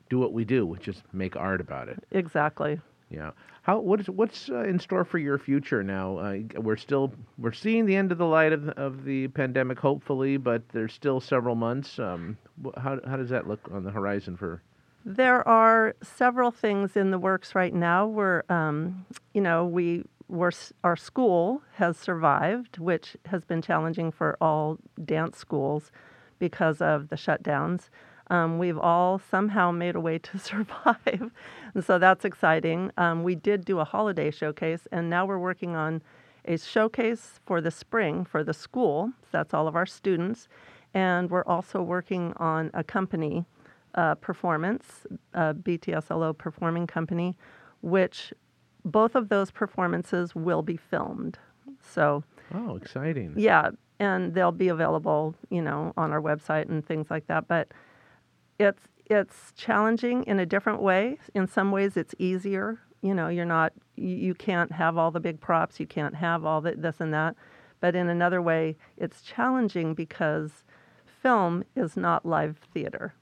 do 0.09 0.19
what 0.21 0.33
we 0.33 0.45
do, 0.45 0.65
which 0.67 0.87
is 0.87 1.03
make 1.13 1.35
art 1.35 1.61
about 1.61 1.89
it? 1.89 1.99
Exactly. 2.13 2.81
Yeah. 3.11 3.31
How 3.63 3.81
what 3.81 4.01
is 4.01 4.09
what's 4.09 4.51
uh, 4.51 4.63
in 4.63 4.79
store 4.79 5.05
for 5.05 5.19
your 5.19 5.39
future 5.39 5.83
now? 5.83 6.19
Uh, 6.19 6.39
we're 6.57 6.77
still 6.77 7.13
we're 7.39 7.53
seeing 7.53 7.87
the 7.87 7.97
end 7.97 8.13
of 8.13 8.19
the 8.19 8.27
light 8.27 8.53
of 8.53 8.69
of 8.71 9.05
the 9.05 9.29
pandemic, 9.29 9.79
hopefully, 9.79 10.37
but 10.37 10.63
there's 10.71 10.93
still 10.93 11.21
several 11.21 11.55
months. 11.55 11.99
Um, 11.99 12.37
how 12.77 12.99
how 13.07 13.17
does 13.17 13.31
that 13.31 13.47
look 13.47 13.69
on 13.73 13.85
the 13.85 13.91
horizon 13.91 14.37
for? 14.37 14.63
There 15.05 15.47
are 15.47 15.95
several 16.03 16.51
things 16.51 16.97
in 16.97 17.11
the 17.11 17.19
works 17.19 17.55
right 17.55 17.73
now. 17.73 18.07
We're, 18.07 18.43
um, 18.51 19.07
you 19.33 19.41
know, 19.41 19.65
we 19.65 20.05
we're, 20.29 20.51
our 20.85 20.97
school 20.97 21.63
has 21.75 21.97
survived, 21.97 22.79
which 22.79 23.17
has 23.27 23.45
been 23.45 23.63
challenging 23.63 24.11
for 24.13 24.37
all 24.41 24.79
dance 25.05 25.39
schools 25.39 25.91
because 26.39 26.81
of 26.81 27.09
the 27.09 27.17
shutdowns. 27.17 27.89
Um, 28.31 28.59
we've 28.59 28.79
all 28.79 29.19
somehow 29.19 29.71
made 29.71 29.97
a 29.97 30.01
way 30.01 30.19
to 30.19 30.39
survive. 30.51 31.31
and 31.75 31.85
so 31.85 31.99
that's 31.99 32.25
exciting. 32.25 32.91
Um, 32.97 33.23
we 33.23 33.35
did 33.35 33.65
do 33.65 33.79
a 33.79 33.85
holiday 33.85 34.31
showcase, 34.31 34.87
and 34.93 35.09
now 35.09 35.27
we're 35.27 35.39
working 35.39 35.77
on 35.77 36.03
a 36.45 36.57
showcase 36.57 37.41
for 37.45 37.61
the 37.61 37.71
spring 37.71 38.25
for 38.25 38.43
the 38.43 38.55
school. 38.55 39.13
That's 39.33 39.53
all 39.53 39.69
of 39.69 39.77
our 39.77 39.87
students. 39.87 40.49
And 40.95 41.31
we're 41.31 41.45
also 41.45 41.83
working 41.83 42.33
on 42.37 42.71
a 42.73 42.83
company 42.83 43.45
uh, 43.95 44.15
performance, 44.17 45.07
a 45.35 45.55
BTSLO 45.55 46.37
performing 46.37 46.87
company, 46.87 47.37
which 47.83 48.33
both 48.85 49.15
of 49.15 49.29
those 49.29 49.51
performances 49.51 50.35
will 50.35 50.63
be 50.63 50.77
filmed. 50.77 51.39
So, 51.81 52.25
oh, 52.55 52.77
exciting. 52.77 53.35
Yeah, 53.37 53.71
and 54.01 54.35
they'll 54.35 54.53
be 54.53 54.69
available, 54.69 55.35
you 55.51 55.61
know, 55.61 55.93
on 55.97 56.13
our 56.13 56.21
website 56.21 56.69
and 56.69 56.85
things 56.85 57.11
like 57.11 57.27
that. 57.27 57.49
But 57.49 57.69
it's 58.59 58.83
it's 59.07 59.53
challenging 59.57 60.23
in 60.25 60.39
a 60.39 60.47
different 60.47 60.83
way. 60.83 61.19
In 61.35 61.47
some 61.47 61.71
ways, 61.71 61.97
it's 61.97 62.15
easier. 62.19 62.79
You 63.01 63.15
know, 63.15 63.29
you're 63.29 63.45
not 63.45 63.73
you, 63.97 64.17
you 64.17 64.35
can't 64.35 64.73
have 64.73 64.97
all 64.97 65.11
the 65.11 65.21
big 65.21 65.41
props, 65.41 65.81
you 65.81 65.87
can't 65.87 66.15
have 66.15 66.45
all 66.45 66.61
the 66.61 66.73
this 66.77 67.01
and 67.01 67.13
that. 67.15 67.37
But 67.81 67.95
in 67.95 68.09
another 68.09 68.43
way, 68.43 68.77
it's 68.97 69.23
challenging 69.23 69.95
because 69.95 70.65
film 71.23 71.65
is 71.77 71.97
not 71.97 72.27
live 72.27 72.59
theater. 72.75 73.15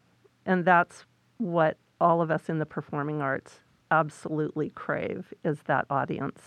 And 0.47 0.65
that's 0.65 1.05
what 1.39 1.77
all 2.01 2.23
of 2.23 2.31
us 2.31 2.49
in 2.49 2.59
the 2.59 2.67
performing 2.67 3.21
arts 3.21 3.61
absolutely 3.91 4.71
crave 4.71 5.33
is 5.45 5.59
that 5.67 5.87
audience 5.91 6.41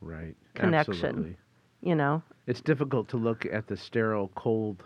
right 0.00 0.36
connection. 0.54 0.94
Absolutely. 0.94 1.36
You 1.82 1.94
know, 1.94 2.22
it's 2.46 2.60
difficult 2.60 3.08
to 3.08 3.16
look 3.16 3.46
at 3.50 3.66
the 3.66 3.76
sterile, 3.76 4.30
cold 4.34 4.84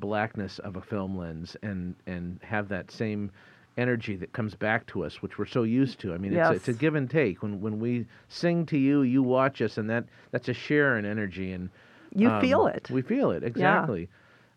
blackness 0.00 0.58
of 0.60 0.76
a 0.76 0.80
film 0.80 1.16
lens 1.16 1.56
and 1.62 1.94
and 2.06 2.40
have 2.42 2.68
that 2.68 2.90
same 2.90 3.30
energy 3.76 4.16
that 4.16 4.32
comes 4.32 4.54
back 4.54 4.86
to 4.86 5.04
us, 5.04 5.22
which 5.22 5.38
we're 5.38 5.46
so 5.46 5.62
used 5.62 6.00
to. 6.00 6.12
I 6.12 6.18
mean, 6.18 6.32
yes. 6.32 6.46
it's, 6.46 6.68
a, 6.68 6.70
it's 6.70 6.78
a 6.78 6.80
give 6.80 6.94
and 6.94 7.08
take. 7.08 7.42
When 7.42 7.60
when 7.60 7.78
we 7.78 8.06
sing 8.28 8.66
to 8.66 8.78
you, 8.78 9.02
you 9.02 9.22
watch 9.22 9.62
us, 9.62 9.78
and 9.78 9.88
that 9.90 10.04
that's 10.30 10.48
a 10.48 10.54
share 10.54 10.98
in 10.98 11.04
energy, 11.04 11.52
and 11.52 11.70
you 12.14 12.28
um, 12.28 12.40
feel 12.40 12.66
it. 12.66 12.88
We 12.90 13.02
feel 13.02 13.30
it 13.30 13.44
exactly. 13.44 14.02
Yeah. 14.02 14.06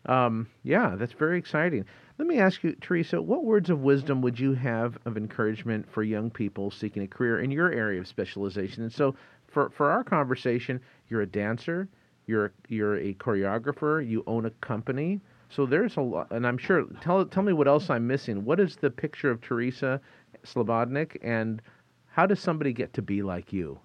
Um, 0.06 0.48
yeah, 0.62 0.96
that's 0.96 1.12
very 1.12 1.38
exciting. 1.38 1.86
Let 2.18 2.28
me 2.28 2.38
ask 2.38 2.62
you, 2.62 2.76
Theresa, 2.80 3.20
what 3.20 3.44
words 3.44 3.70
of 3.70 3.80
wisdom 3.80 4.20
would 4.22 4.38
you 4.38 4.52
have 4.52 4.98
of 5.04 5.16
encouragement 5.16 5.90
for 5.90 6.02
young 6.02 6.30
people 6.30 6.70
seeking 6.70 7.02
a 7.02 7.08
career 7.08 7.40
in 7.40 7.50
your 7.50 7.72
area 7.72 8.00
of 8.00 8.06
specialization? 8.06 8.82
And 8.82 8.92
so, 8.92 9.14
for, 9.48 9.70
for 9.70 9.90
our 9.90 10.04
conversation, 10.04 10.80
you're 11.08 11.22
a 11.22 11.26
dancer, 11.26 11.88
you're 12.26 12.52
you're 12.68 12.96
a 12.96 13.14
choreographer, 13.14 14.06
you 14.06 14.22
own 14.26 14.46
a 14.46 14.50
company. 14.50 15.20
So 15.50 15.66
there's 15.66 15.96
a 15.96 16.00
lot, 16.00 16.30
and 16.30 16.46
I'm 16.46 16.58
sure. 16.58 16.84
Tell 17.00 17.24
tell 17.24 17.42
me 17.42 17.52
what 17.52 17.68
else 17.68 17.90
I'm 17.90 18.06
missing. 18.06 18.44
What 18.44 18.60
is 18.60 18.76
the 18.76 18.90
picture 18.90 19.30
of 19.30 19.40
Theresa 19.40 20.00
Slobodnik, 20.44 21.16
and 21.22 21.62
how 22.08 22.26
does 22.26 22.40
somebody 22.40 22.72
get 22.72 22.92
to 22.94 23.02
be 23.02 23.22
like 23.22 23.52
you? 23.52 23.78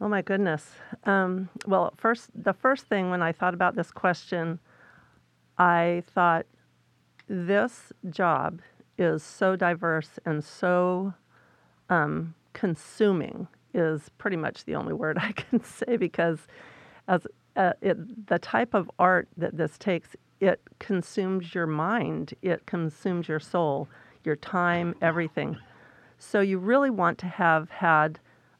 Oh 0.00 0.08
my 0.08 0.20
goodness. 0.20 0.72
Um, 1.04 1.48
well, 1.66 1.94
first, 1.96 2.30
the 2.34 2.52
first 2.52 2.86
thing 2.86 3.08
when 3.10 3.22
I 3.22 3.32
thought 3.32 3.54
about 3.54 3.76
this 3.76 3.90
question, 3.90 4.58
I 5.58 6.02
thought, 6.14 6.46
this 7.28 7.92
job 8.10 8.60
is 8.98 9.22
so 9.22 9.56
diverse 9.56 10.18
and 10.24 10.44
so 10.44 11.14
um, 11.90 12.34
consuming 12.52 13.48
is 13.74 14.10
pretty 14.18 14.36
much 14.36 14.64
the 14.64 14.74
only 14.74 14.92
word 14.92 15.18
I 15.20 15.32
can 15.32 15.62
say 15.64 15.96
because 15.96 16.46
as 17.08 17.26
uh, 17.56 17.72
it, 17.80 18.26
the 18.26 18.38
type 18.38 18.74
of 18.74 18.90
art 18.98 19.28
that 19.36 19.56
this 19.56 19.78
takes, 19.78 20.14
it 20.40 20.60
consumes 20.78 21.54
your 21.54 21.66
mind, 21.66 22.34
it 22.42 22.66
consumes 22.66 23.28
your 23.28 23.40
soul, 23.40 23.88
your 24.24 24.36
time, 24.36 24.94
everything. 25.00 25.56
So 26.18 26.40
you 26.40 26.58
really 26.58 26.90
want 26.90 27.18
to 27.18 27.26
have 27.26 27.70
had 27.70 28.18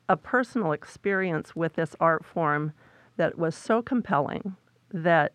a 0.09 0.17
personal 0.17 0.73
experience 0.73 1.57
with 1.57 1.75
this 1.75 1.95
art 2.01 2.25
form 2.25 2.73
that 3.17 3.39
was 3.39 3.55
so 3.55 3.83
compelling 3.83 4.57
that 4.93 5.33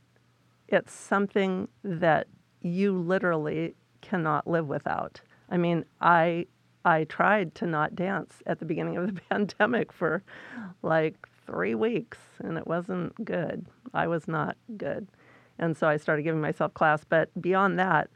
it's 0.67 0.93
something 0.93 1.67
that 1.83 2.27
you 2.61 2.97
literally 2.97 3.75
cannot 4.01 4.47
live 4.47 4.67
without. 4.67 5.21
I 5.49 5.57
mean, 5.57 5.85
I 5.99 6.47
I 6.83 7.03
tried 7.03 7.53
to 7.55 7.67
not 7.67 7.95
dance 7.95 8.41
at 8.47 8.57
the 8.59 8.65
beginning 8.65 8.97
of 8.97 9.07
the 9.13 9.21
pandemic 9.29 9.91
for 9.91 10.23
like 10.81 11.27
3 11.45 11.75
weeks 11.75 12.17
and 12.39 12.57
it 12.57 12.67
wasn't 12.67 13.23
good. 13.23 13.65
I 13.93 14.07
was 14.07 14.27
not 14.27 14.57
good. 14.77 15.07
And 15.59 15.75
so 15.77 15.87
I 15.87 15.97
started 15.97 16.23
giving 16.23 16.41
myself 16.41 16.73
class, 16.73 17.03
but 17.03 17.29
beyond 17.39 17.77
that, 17.79 18.09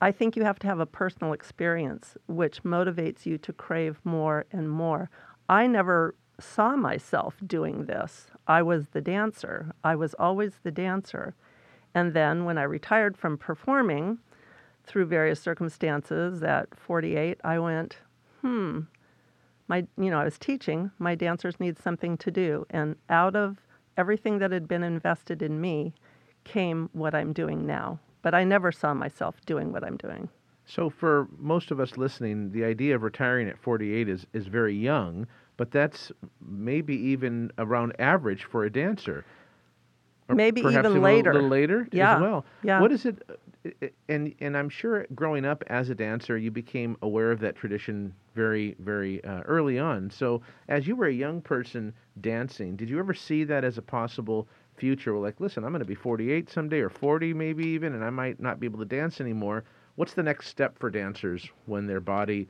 I 0.00 0.10
think 0.12 0.36
you 0.36 0.44
have 0.44 0.58
to 0.60 0.66
have 0.66 0.80
a 0.80 0.86
personal 0.86 1.32
experience 1.32 2.16
which 2.26 2.62
motivates 2.62 3.24
you 3.24 3.38
to 3.38 3.52
crave 3.52 4.00
more 4.04 4.44
and 4.52 4.68
more. 4.70 5.08
I 5.48 5.66
never 5.66 6.14
saw 6.40 6.76
myself 6.76 7.36
doing 7.46 7.86
this. 7.86 8.26
I 8.46 8.62
was 8.62 8.88
the 8.88 9.00
dancer. 9.00 9.72
I 9.82 9.94
was 9.94 10.14
always 10.14 10.58
the 10.62 10.70
dancer. 10.70 11.34
And 11.94 12.12
then 12.12 12.44
when 12.44 12.58
I 12.58 12.64
retired 12.64 13.16
from 13.16 13.38
performing 13.38 14.18
through 14.84 15.06
various 15.06 15.40
circumstances 15.40 16.42
at 16.42 16.74
48, 16.76 17.38
I 17.44 17.58
went, 17.58 17.98
hmm, 18.40 18.80
my, 19.68 19.86
you 19.96 20.10
know, 20.10 20.20
I 20.20 20.24
was 20.24 20.38
teaching, 20.38 20.90
my 20.98 21.14
dancers 21.14 21.58
need 21.58 21.78
something 21.78 22.16
to 22.18 22.30
do. 22.30 22.66
And 22.70 22.96
out 23.08 23.36
of 23.36 23.58
everything 23.96 24.38
that 24.38 24.52
had 24.52 24.68
been 24.68 24.82
invested 24.82 25.42
in 25.42 25.60
me 25.60 25.94
came 26.44 26.90
what 26.92 27.14
I'm 27.14 27.32
doing 27.32 27.66
now. 27.66 27.98
But 28.22 28.34
I 28.34 28.44
never 28.44 28.72
saw 28.72 28.94
myself 28.94 29.36
doing 29.46 29.72
what 29.72 29.84
I'm 29.84 29.96
doing. 29.96 30.28
So, 30.66 30.88
for 30.88 31.28
most 31.38 31.70
of 31.70 31.78
us 31.78 31.98
listening, 31.98 32.50
the 32.52 32.64
idea 32.64 32.94
of 32.94 33.02
retiring 33.02 33.48
at 33.48 33.58
48 33.58 34.08
is, 34.08 34.26
is 34.32 34.46
very 34.46 34.74
young, 34.74 35.26
but 35.58 35.70
that's 35.70 36.10
maybe 36.40 36.96
even 36.96 37.50
around 37.58 37.92
average 37.98 38.44
for 38.44 38.64
a 38.64 38.70
dancer. 38.72 39.26
Or 40.28 40.34
maybe 40.34 40.62
even, 40.62 41.02
later. 41.02 41.30
A 41.32 41.34
little 41.34 41.48
later 41.50 41.88
yeah. 41.92 42.14
as 42.14 42.20
well. 42.22 42.46
Yeah. 42.62 42.80
What 42.80 42.92
is 42.92 43.04
it? 43.04 43.22
And 44.08 44.34
and 44.40 44.56
I'm 44.56 44.68
sure 44.68 45.06
growing 45.14 45.44
up 45.44 45.64
as 45.68 45.88
a 45.88 45.94
dancer, 45.94 46.36
you 46.36 46.50
became 46.50 46.96
aware 47.02 47.30
of 47.30 47.40
that 47.40 47.56
tradition 47.56 48.14
very 48.34 48.76
very 48.78 49.24
uh, 49.24 49.40
early 49.42 49.78
on. 49.78 50.10
So 50.10 50.42
as 50.68 50.86
you 50.86 50.96
were 50.96 51.06
a 51.06 51.12
young 51.12 51.40
person 51.40 51.94
dancing, 52.20 52.76
did 52.76 52.90
you 52.90 52.98
ever 52.98 53.14
see 53.14 53.44
that 53.44 53.64
as 53.64 53.78
a 53.78 53.82
possible 53.82 54.48
future? 54.76 55.16
Like, 55.16 55.40
listen, 55.40 55.64
I'm 55.64 55.70
going 55.70 55.80
to 55.80 55.86
be 55.86 55.94
48 55.94 56.50
someday, 56.50 56.80
or 56.80 56.90
40 56.90 57.32
maybe 57.32 57.66
even, 57.68 57.94
and 57.94 58.04
I 58.04 58.10
might 58.10 58.40
not 58.40 58.60
be 58.60 58.66
able 58.66 58.80
to 58.80 58.84
dance 58.84 59.20
anymore. 59.20 59.64
What's 59.96 60.14
the 60.14 60.22
next 60.22 60.48
step 60.48 60.78
for 60.78 60.90
dancers 60.90 61.48
when 61.66 61.86
their 61.86 62.00
body 62.00 62.48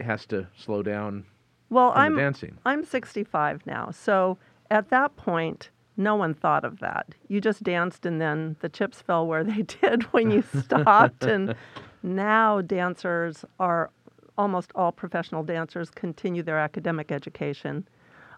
has 0.00 0.26
to 0.26 0.46
slow 0.56 0.82
down? 0.82 1.24
Well, 1.68 1.92
I'm 1.94 2.16
dancing. 2.16 2.58
I'm 2.64 2.84
65 2.84 3.64
now, 3.66 3.90
so 3.90 4.38
at 4.70 4.90
that 4.90 5.14
point 5.16 5.70
no 6.00 6.16
one 6.16 6.34
thought 6.34 6.64
of 6.64 6.80
that. 6.80 7.14
You 7.28 7.40
just 7.40 7.62
danced 7.62 8.06
and 8.06 8.20
then 8.20 8.56
the 8.60 8.68
chips 8.68 9.00
fell 9.02 9.26
where 9.26 9.44
they 9.44 9.62
did 9.82 10.04
when 10.12 10.30
you 10.30 10.42
stopped. 10.64 11.22
and 11.22 11.54
now 12.02 12.60
dancers 12.62 13.44
are 13.60 13.90
almost 14.38 14.72
all 14.74 14.90
professional 14.90 15.42
dancers 15.42 15.90
continue 15.90 16.42
their 16.42 16.58
academic 16.58 17.12
education. 17.12 17.86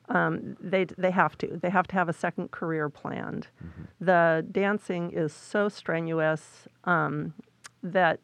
Um, 0.09 0.57
they, 0.61 0.85
they 0.99 1.13
have 1.13 1.39
to. 1.39 1.61
They 1.63 1.71
have 1.71 1.87
to 1.87 1.95
have 1.95 2.09
a 2.09 2.13
second 2.13 2.51
career 2.51 2.89
planned. 2.91 3.47
Mm-hmm. 3.65 4.05
The 4.05 4.45
dancing 4.51 5.13
is 5.13 5.33
so 5.33 5.69
strenuous 5.69 6.67
um, 6.85 7.33
that 7.85 8.19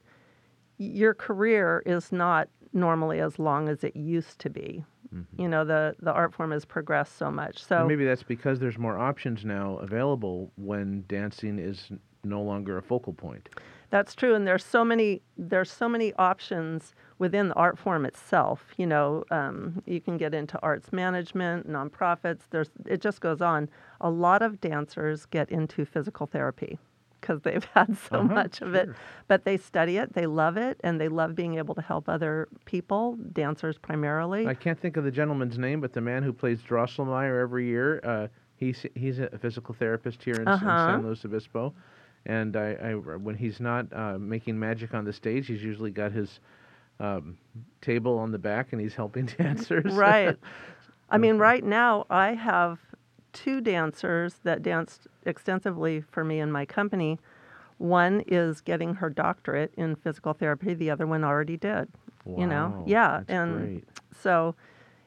your 0.77 1.15
career 1.15 1.83
is 1.87 2.11
not 2.11 2.49
normally 2.73 3.21
as 3.21 3.39
long 3.39 3.69
as 3.69 3.85
it 3.85 3.95
used 3.95 4.41
to 4.41 4.51
be. 4.51 4.85
Mm-hmm. 5.15 5.41
You 5.41 5.49
know, 5.49 5.65
the, 5.65 5.95
the 6.01 6.13
art 6.13 6.35
form 6.35 6.51
has 6.53 6.65
progressed 6.65 7.17
so 7.17 7.31
much. 7.31 7.65
So 7.65 7.79
and 7.79 7.89
maybe 7.89 8.05
that's 8.05 8.23
because 8.23 8.59
there's 8.59 8.79
more 8.79 8.99
options 8.99 9.45
now 9.45 9.77
available 9.77 10.53
when 10.57 11.05
dancing 11.09 11.59
is 11.59 11.91
no 12.25 12.43
longer 12.43 12.79
a 12.79 12.83
focal 12.83 13.13
point. 13.13 13.49
That's 13.91 14.15
true, 14.15 14.35
and 14.35 14.47
there's 14.47 14.65
so 14.65 14.85
many 14.85 15.23
there's 15.39 15.71
so 15.71 15.89
many 15.89 16.13
options 16.15 16.95
within 17.19 17.49
the 17.49 17.55
art 17.55 17.79
form 17.79 18.05
itself. 18.05 18.67
You 18.77 18.87
know, 18.87 19.25
um, 19.31 19.83
you 19.87 20.01
can 20.01 20.19
get 20.19 20.35
into 20.35 20.59
arts 20.63 20.93
management, 20.93 21.67
nonprofits. 21.67 22.41
There's 22.51 22.69
it 22.85 23.01
just 23.01 23.23
goes 23.23 23.41
on. 23.41 23.71
A 24.03 24.11
lot 24.11 24.43
of 24.43 24.61
dancers 24.61 25.25
get 25.25 25.51
into 25.51 25.87
physical 25.87 26.27
therapy 26.27 26.79
because 27.29 27.43
they've 27.43 27.65
had 27.75 27.97
so 27.99 28.23
Uh-huh, 28.23 28.35
much 28.35 28.63
of 28.63 28.75
it, 28.75 28.89
but 29.29 29.45
they 29.45 29.57
study 29.57 29.99
it. 29.99 30.15
They 30.15 30.27
love 30.27 30.57
it, 30.57 30.81
and 30.83 31.01
they 31.01 31.09
love 31.09 31.35
being 31.35 31.59
able 31.59 31.75
to 31.75 31.83
help 31.83 32.09
other 32.09 32.49
people, 32.65 33.17
dancers 33.33 33.79
primarily. 33.79 34.47
I 34.47 34.55
can't 34.55 34.79
think 34.79 34.97
of 34.97 35.05
the 35.05 35.11
gentleman's 35.11 35.59
name, 35.59 35.81
but 35.81 35.93
the 35.93 36.01
man 36.01 36.23
who 36.23 36.33
plays 36.33 36.63
Drosselmeyer 36.63 37.41
every 37.41 37.67
year, 37.67 38.01
uh, 38.05 38.29
he's 38.57 38.87
he's 38.95 39.19
a 39.19 39.39
physical 39.39 39.75
therapist 39.75 40.23
here 40.23 40.41
in, 40.41 40.49
Uh-huh. 40.49 40.77
San 40.79 41.03
Luis 41.03 41.25
Obispo, 41.25 41.75
and 42.27 42.57
I, 42.57 42.73
I 42.83 42.95
when 42.95 43.35
he's 43.37 43.61
not 43.61 43.87
uh, 43.93 44.19
making 44.19 44.59
magic 44.59 44.95
on 44.95 45.05
the 45.05 45.13
stage, 45.13 45.47
he's 45.47 45.63
usually 45.63 45.91
got 45.91 46.13
his 46.13 46.41
um, 47.01 47.37
table 47.81 48.19
on 48.19 48.33
the 48.33 48.39
back 48.39 48.73
and 48.73 48.81
he's 48.81 48.95
helping 48.95 49.27
dancers. 49.39 49.93
Right. 49.93 50.37
I 51.11 51.19
mean, 51.19 51.39
right 51.39 51.65
now 51.65 52.07
I 52.11 52.35
have 52.35 52.79
two 53.33 53.61
dancers 53.61 54.37
that 54.45 54.63
danced 54.63 55.07
extensively 55.25 56.01
for 56.01 56.25
me 56.25 56.41
in 56.41 56.51
my 56.51 56.65
company. 56.65 57.19
One 57.79 58.25
is 58.27 58.61
getting 58.61 58.95
her 58.95 59.09
doctorate 59.09 59.73
in 59.77 59.95
physical 59.97 60.33
therapy. 60.33 60.75
The 60.75 60.91
other 60.91 61.07
one 61.07 61.25
already 61.25 61.57
did. 61.57 61.89
You 62.27 62.47
know, 62.47 62.85
yeah, 62.87 63.23
and 63.29 63.59
great. 63.59 63.85
so 64.21 64.55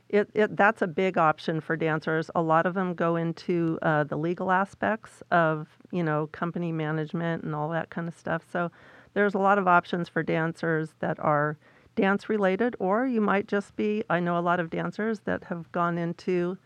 it, 0.09 0.29
it 0.33 0.57
that's 0.57 0.81
a 0.81 0.87
big 0.87 1.17
option 1.17 1.61
for 1.61 1.75
dancers. 1.75 2.31
A 2.35 2.41
lot 2.41 2.65
of 2.65 2.73
them 2.73 2.93
go 2.95 3.15
into 3.15 3.77
uh, 3.81 4.03
the 4.05 4.17
legal 4.17 4.51
aspects 4.51 5.21
of 5.31 5.67
you 5.91 6.03
know 6.03 6.27
company 6.31 6.71
management 6.71 7.43
and 7.43 7.53
all 7.53 7.69
that 7.69 7.89
kind 7.89 8.07
of 8.07 8.15
stuff. 8.15 8.43
So 8.51 8.71
there's 9.13 9.33
a 9.35 9.39
lot 9.39 9.57
of 9.57 9.67
options 9.67 10.09
for 10.09 10.23
dancers 10.23 10.93
that 10.99 11.19
are 11.19 11.57
dance 11.95 12.27
related, 12.27 12.75
or 12.79 13.05
you 13.05 13.21
might 13.21 13.47
just 13.47 13.75
be. 13.75 14.03
I 14.09 14.19
know 14.19 14.37
a 14.37 14.41
lot 14.41 14.59
of 14.59 14.69
dancers 14.69 15.21
that 15.21 15.45
have 15.45 15.71
gone 15.71 15.97
into 15.97 16.57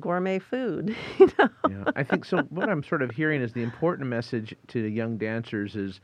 gourmet 0.00 0.38
food. 0.38 0.94
You 1.18 1.30
know, 1.38 1.48
yeah, 1.70 1.84
I 1.96 2.02
think 2.02 2.24
so. 2.24 2.38
What 2.50 2.68
I'm 2.68 2.82
sort 2.82 3.02
of 3.02 3.10
hearing 3.10 3.40
is 3.40 3.52
the 3.52 3.62
important 3.62 4.08
message 4.08 4.54
to 4.68 4.82
the 4.82 4.90
young 4.90 5.16
dancers 5.16 5.76
is 5.76 6.00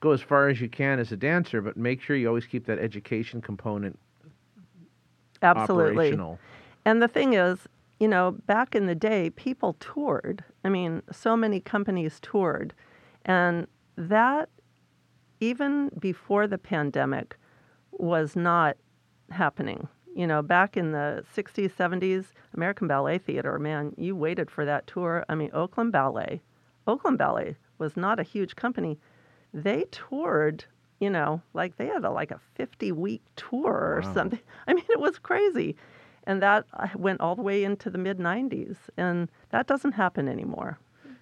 go 0.00 0.12
as 0.12 0.20
far 0.20 0.48
as 0.48 0.60
you 0.60 0.68
can 0.68 0.98
as 0.98 1.12
a 1.12 1.16
dancer, 1.16 1.60
but 1.60 1.76
make 1.76 2.00
sure 2.00 2.16
you 2.16 2.28
always 2.28 2.46
keep 2.46 2.66
that 2.66 2.78
education 2.78 3.40
component 3.40 3.98
absolutely. 5.42 5.92
operational. 5.92 6.38
And 6.84 7.02
the 7.02 7.08
thing 7.08 7.34
is, 7.34 7.68
you 8.00 8.08
know, 8.08 8.32
back 8.46 8.74
in 8.74 8.86
the 8.86 8.94
day, 8.94 9.30
people 9.30 9.74
toured. 9.80 10.44
I 10.64 10.68
mean, 10.68 11.02
so 11.10 11.36
many 11.36 11.60
companies 11.60 12.18
toured. 12.20 12.72
And 13.24 13.66
that, 13.96 14.48
even 15.40 15.90
before 15.98 16.46
the 16.46 16.58
pandemic, 16.58 17.36
was 17.92 18.36
not 18.36 18.76
happening. 19.30 19.88
You 20.18 20.26
know, 20.26 20.42
back 20.42 20.76
in 20.76 20.90
the 20.90 21.24
60s, 21.36 21.70
70s, 21.72 22.32
American 22.52 22.88
Ballet 22.88 23.18
Theater, 23.18 23.56
man, 23.56 23.94
you 23.96 24.16
waited 24.16 24.50
for 24.50 24.64
that 24.64 24.84
tour. 24.88 25.24
I 25.28 25.36
mean, 25.36 25.48
Oakland 25.52 25.92
Ballet, 25.92 26.42
Oakland 26.88 27.18
Ballet 27.18 27.56
was 27.78 27.96
not 27.96 28.18
a 28.18 28.24
huge 28.24 28.56
company. 28.56 28.98
They 29.54 29.84
toured, 29.92 30.64
you 30.98 31.08
know, 31.08 31.40
like 31.54 31.76
they 31.76 31.86
had 31.86 32.04
a, 32.04 32.10
like 32.10 32.32
a 32.32 32.40
50 32.56 32.90
week 32.90 33.22
tour 33.36 33.72
or 33.98 34.02
Wow. 34.04 34.12
something. 34.12 34.40
I 34.66 34.74
mean, 34.74 34.84
it 34.90 34.98
was 34.98 35.20
crazy. 35.20 35.76
And 36.24 36.42
that 36.42 36.64
uh, 36.74 36.88
went 36.96 37.20
all 37.20 37.36
the 37.36 37.42
way 37.42 37.62
into 37.62 37.88
the 37.88 37.96
mid 37.98 38.18
90s. 38.18 38.76
And 38.96 39.28
that 39.50 39.68
doesn't 39.68 39.92
happen 39.92 40.28
anymore. 40.28 40.80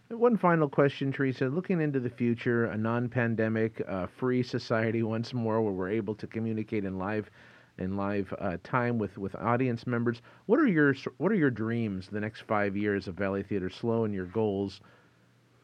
One 0.08 0.38
final 0.38 0.70
question, 0.70 1.12
Theresa. 1.12 1.48
Looking 1.48 1.82
into 1.82 2.00
the 2.00 2.08
future, 2.08 2.64
a 2.64 2.78
non-pandemic, 2.78 3.82
uh, 3.86 4.06
free 4.06 4.42
society 4.42 5.02
once 5.02 5.34
more, 5.34 5.60
where 5.60 5.72
we're 5.72 5.90
able 5.90 6.14
to 6.14 6.26
communicate 6.26 6.84
in 6.86 6.96
live, 6.96 7.30
in 7.78 7.96
live 7.96 8.32
uh, 8.38 8.56
time 8.64 8.98
with, 8.98 9.18
with 9.18 9.34
audience 9.36 9.86
members. 9.86 10.22
What 10.46 10.58
are 10.60 10.66
your 10.66 10.94
What 11.18 11.32
are 11.32 11.36
your 11.36 11.50
dreams 11.50 12.08
the 12.10 12.20
next 12.20 12.42
five 12.42 12.76
years 12.76 13.08
of 13.08 13.16
Ballet 13.16 13.42
Theater 13.42 13.70
SLO 13.70 14.04
and 14.04 14.14
your 14.14 14.26
goals? 14.26 14.80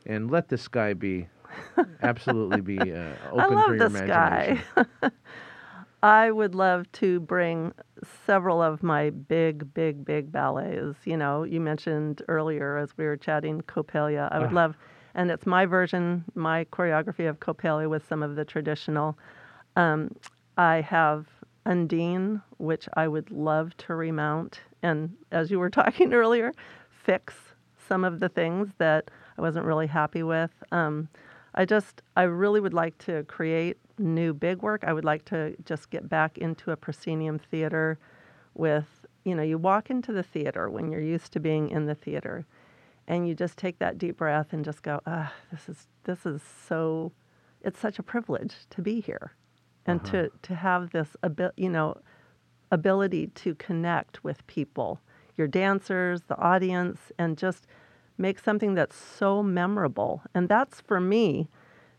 And 0.07 0.31
let 0.31 0.49
the 0.49 0.59
sky 0.59 0.95
be, 0.95 1.29
absolutely 2.03 2.61
be 2.61 2.93
uh, 2.93 3.17
open 3.31 3.63
I 3.63 3.67
love 3.67 3.67
for 3.67 3.77
your 3.77 3.87
the 3.87 3.89
imagination. 3.89 4.61
sky. 4.61 4.65
I 6.03 6.31
would 6.31 6.55
love 6.55 6.91
to 6.93 7.21
bring 7.21 7.73
several 8.27 8.63
of 8.63 8.83
my 8.83 9.11
big, 9.11 9.73
big, 9.75 10.05
big 10.05 10.33
ballets. 10.33 10.99
You 11.05 11.17
know, 11.17 11.45
you 11.45 11.61
mentioned 11.61 12.23
earlier 12.29 12.77
as 12.79 12.97
we 12.97 13.05
were 13.05 13.17
chatting 13.17 13.63
Coppelia. 13.63 14.29
I 14.33 14.41
would 14.41 14.51
Ah. 14.51 14.53
love, 14.53 14.77
and 15.15 15.31
it's 15.31 15.47
my 15.47 15.67
version, 15.67 16.25
my 16.35 16.65
choreography 16.67 17.29
of 17.29 17.41
Coppelia 17.41 17.89
with 17.89 18.07
some 18.07 18.23
of 18.23 18.37
the 18.37 18.45
traditional. 18.45 19.17
Um, 19.77 20.15
I 20.57 20.81
have 20.81 21.27
Undine, 21.65 22.43
which 22.59 22.89
I 22.95 23.09
would 23.09 23.31
love 23.31 23.77
to 23.79 23.95
remount, 23.95 24.61
and 24.83 25.17
as 25.31 25.51
you 25.51 25.59
were 25.59 25.71
talking 25.81 26.13
earlier, 26.13 26.53
fix 26.91 27.35
some 27.89 28.05
of 28.05 28.21
the 28.21 28.29
things 28.29 28.71
that 28.79 29.11
I 29.39 29.43
wasn't 29.43 29.67
really 29.67 29.87
happy 29.87 30.23
with. 30.23 30.51
Um, 30.73 31.09
I 31.55 31.65
just, 31.65 32.03
I 32.17 32.23
really 32.23 32.61
would 32.61 32.75
like 32.75 32.97
to 32.99 33.25
create 33.25 33.77
new 33.99 34.33
big 34.33 34.63
work. 34.63 34.85
I 34.85 34.93
would 34.93 35.05
like 35.05 35.25
to 35.27 35.55
just 35.65 35.91
get 35.91 36.09
back 36.09 36.39
into 36.39 36.71
a 36.71 36.77
proscenium 36.77 37.39
theater 37.39 37.99
with, 38.55 39.07
you 39.25 39.35
know, 39.35 39.43
you 39.43 39.59
walk 39.59 39.91
into 39.91 40.13
the 40.13 40.23
theater 40.23 40.71
when 40.71 40.91
you're 40.91 41.01
used 41.01 41.33
to 41.33 41.41
being 41.41 41.69
in 41.69 41.87
the 41.87 41.95
theater 41.95 42.47
and 43.07 43.29
you 43.29 43.35
just 43.35 43.59
take 43.59 43.79
that 43.81 43.99
deep 43.99 44.17
breath 44.17 44.53
and 44.53 44.65
just 44.65 44.83
go, 44.83 45.01
ah, 45.07 45.33
this 45.51 45.69
is, 45.69 45.89
this 46.05 46.25
is 46.25 46.41
so, 46.67 47.13
it's 47.63 47.79
such 47.79 47.99
a 47.99 48.03
privilege 48.03 48.55
to 48.71 48.81
be 48.81 49.01
here 49.01 49.33
and 49.87 50.01
uh-huh. 50.01 50.11
to, 50.11 50.31
to 50.43 50.55
have 50.55 50.91
this, 50.91 51.17
abi- 51.23 51.51
you 51.57 51.69
know, 51.69 51.97
ability 52.71 53.29
to 53.29 53.55
connect 53.57 54.25
with 54.25 54.47
people, 54.47 55.01
your 55.37 55.47
dancers, 55.47 56.23
the 56.23 56.39
audience, 56.39 57.13
and 57.19 57.37
just 57.37 57.67
make 58.19 58.39
something 58.39 58.75
that's 58.75 58.97
so 58.97 59.43
memorable. 59.43 60.23
And 60.35 60.49
that's 60.49 60.81
for 60.81 61.01
me, 61.01 61.49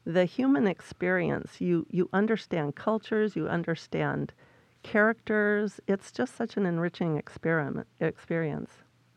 the 0.06 0.26
human 0.26 0.68
experience. 0.68 1.62
You 1.62 1.86
you 1.90 2.10
understand 2.14 2.76
cultures, 2.76 3.36
you 3.36 3.48
understand 3.48 4.34
characters. 4.84 5.80
It's 5.88 6.12
just 6.12 6.36
such 6.36 6.58
an 6.58 6.66
enriching 6.66 7.18
experiment 7.18 7.88
experience. 8.00 8.72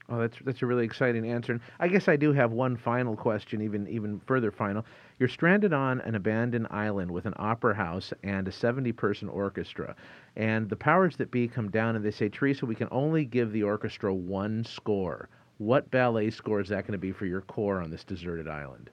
Oh, 0.09 0.19
that's 0.21 0.37
that's 0.45 0.63
a 0.63 0.67
really 0.67 0.85
exciting 0.85 1.29
answer. 1.29 1.53
And 1.53 1.61
I 1.81 1.89
guess 1.89 2.07
I 2.07 2.17
do 2.17 2.33
have 2.33 2.53
one 2.53 2.77
final 2.77 3.17
question, 3.17 3.61
even 3.61 3.89
even 3.89 4.21
further 4.21 4.53
final. 4.53 4.85
You're 5.19 5.29
stranded 5.29 5.73
on 5.73 6.01
an 6.03 6.15
abandoned 6.15 6.69
island 6.71 7.11
with 7.11 7.27
an 7.27 7.35
opera 7.37 7.75
house 7.75 8.13
and 8.23 8.47
a 8.47 8.51
70-person 8.51 9.29
orchestra, 9.29 9.97
and 10.37 10.69
the 10.69 10.77
powers 10.77 11.17
that 11.17 11.31
be 11.31 11.49
come 11.49 11.71
down 11.71 11.97
and 11.97 12.05
they 12.05 12.11
say, 12.11 12.29
Theresa, 12.29 12.67
we 12.67 12.75
can 12.75 12.89
only 12.91 13.25
give 13.25 13.51
the 13.51 13.63
orchestra 13.63 14.15
one 14.15 14.65
score. 14.65 15.29
What 15.59 15.91
ballet 15.91 16.31
score 16.31 16.61
is 16.61 16.69
that 16.69 16.83
going 16.83 16.93
to 16.93 16.99
be 16.99 17.13
for 17.13 17.27
your 17.27 17.41
core 17.41 17.81
on 17.81 17.91
this 17.91 18.05
deserted 18.05 18.47
island? 18.47 18.91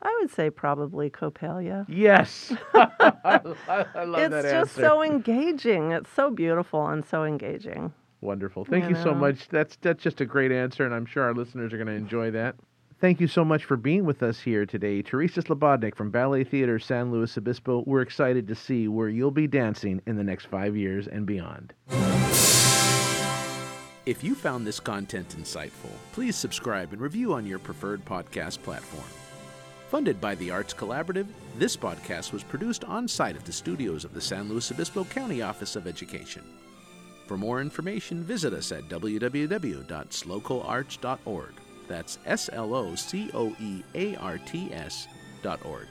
I 0.00 0.16
would 0.20 0.30
say 0.30 0.48
probably 0.48 1.10
Coppelia. 1.10 1.84
Yes, 1.88 2.52
I, 2.74 2.88
I 3.94 4.04
love 4.04 4.22
it's 4.22 4.30
that 4.30 4.50
just 4.50 4.74
so 4.74 5.02
engaging. 5.02 5.92
It's 5.92 6.10
so 6.10 6.30
beautiful 6.30 6.86
and 6.86 7.04
so 7.04 7.24
engaging. 7.24 7.92
Wonderful. 8.20 8.64
Thank 8.64 8.84
You 8.84 8.96
you 8.96 9.02
so 9.02 9.14
much. 9.14 9.48
That's 9.48 9.76
that's 9.76 10.02
just 10.02 10.20
a 10.20 10.26
great 10.26 10.50
answer, 10.50 10.84
and 10.84 10.94
I'm 10.94 11.06
sure 11.06 11.22
our 11.22 11.34
listeners 11.34 11.72
are 11.72 11.76
going 11.76 11.86
to 11.88 11.94
enjoy 11.94 12.30
that. 12.32 12.56
Thank 13.00 13.20
you 13.20 13.28
so 13.28 13.44
much 13.44 13.64
for 13.64 13.76
being 13.76 14.04
with 14.04 14.24
us 14.24 14.40
here 14.40 14.66
today, 14.66 15.02
Theresa 15.02 15.40
Slobodnik 15.40 15.94
from 15.94 16.10
Ballet 16.10 16.42
Theater 16.42 16.80
San 16.80 17.12
Luis 17.12 17.38
Obispo. 17.38 17.84
We're 17.86 18.00
excited 18.00 18.48
to 18.48 18.56
see 18.56 18.88
where 18.88 19.08
you'll 19.08 19.30
be 19.30 19.46
dancing 19.46 20.02
in 20.06 20.16
the 20.16 20.24
next 20.24 20.46
five 20.46 20.76
years 20.76 21.06
and 21.06 21.24
beyond. 21.24 21.74
If 24.04 24.24
you 24.24 24.34
found 24.34 24.66
this 24.66 24.80
content 24.80 25.36
insightful, 25.38 25.92
please 26.12 26.34
subscribe 26.34 26.92
and 26.92 27.00
review 27.00 27.34
on 27.34 27.46
your 27.46 27.60
preferred 27.60 28.04
podcast 28.04 28.62
platform. 28.62 29.04
Funded 29.90 30.20
by 30.20 30.34
the 30.34 30.50
Arts 30.50 30.74
Collaborative, 30.74 31.26
this 31.56 31.76
podcast 31.76 32.32
was 32.32 32.42
produced 32.42 32.82
on 32.84 33.06
site 33.06 33.36
at 33.36 33.44
the 33.44 33.52
studios 33.52 34.04
of 34.04 34.12
the 34.12 34.20
San 34.20 34.48
Luis 34.48 34.72
Obispo 34.72 35.04
County 35.04 35.40
Office 35.40 35.76
of 35.76 35.86
Education. 35.86 36.42
For 37.28 37.36
more 37.36 37.60
information, 37.60 38.24
visit 38.24 38.54
us 38.54 38.72
at 38.72 38.88
www.slocoearts.org. 38.88 41.52
That's 41.86 42.18
S 42.24 42.48
L 42.52 42.74
O 42.74 42.94
C 42.94 43.30
O 43.34 43.54
E 43.60 43.82
A 43.94 44.16
R 44.16 44.38
T 44.38 44.72
S 44.72 45.06
dot 45.42 45.62
org. 45.66 45.88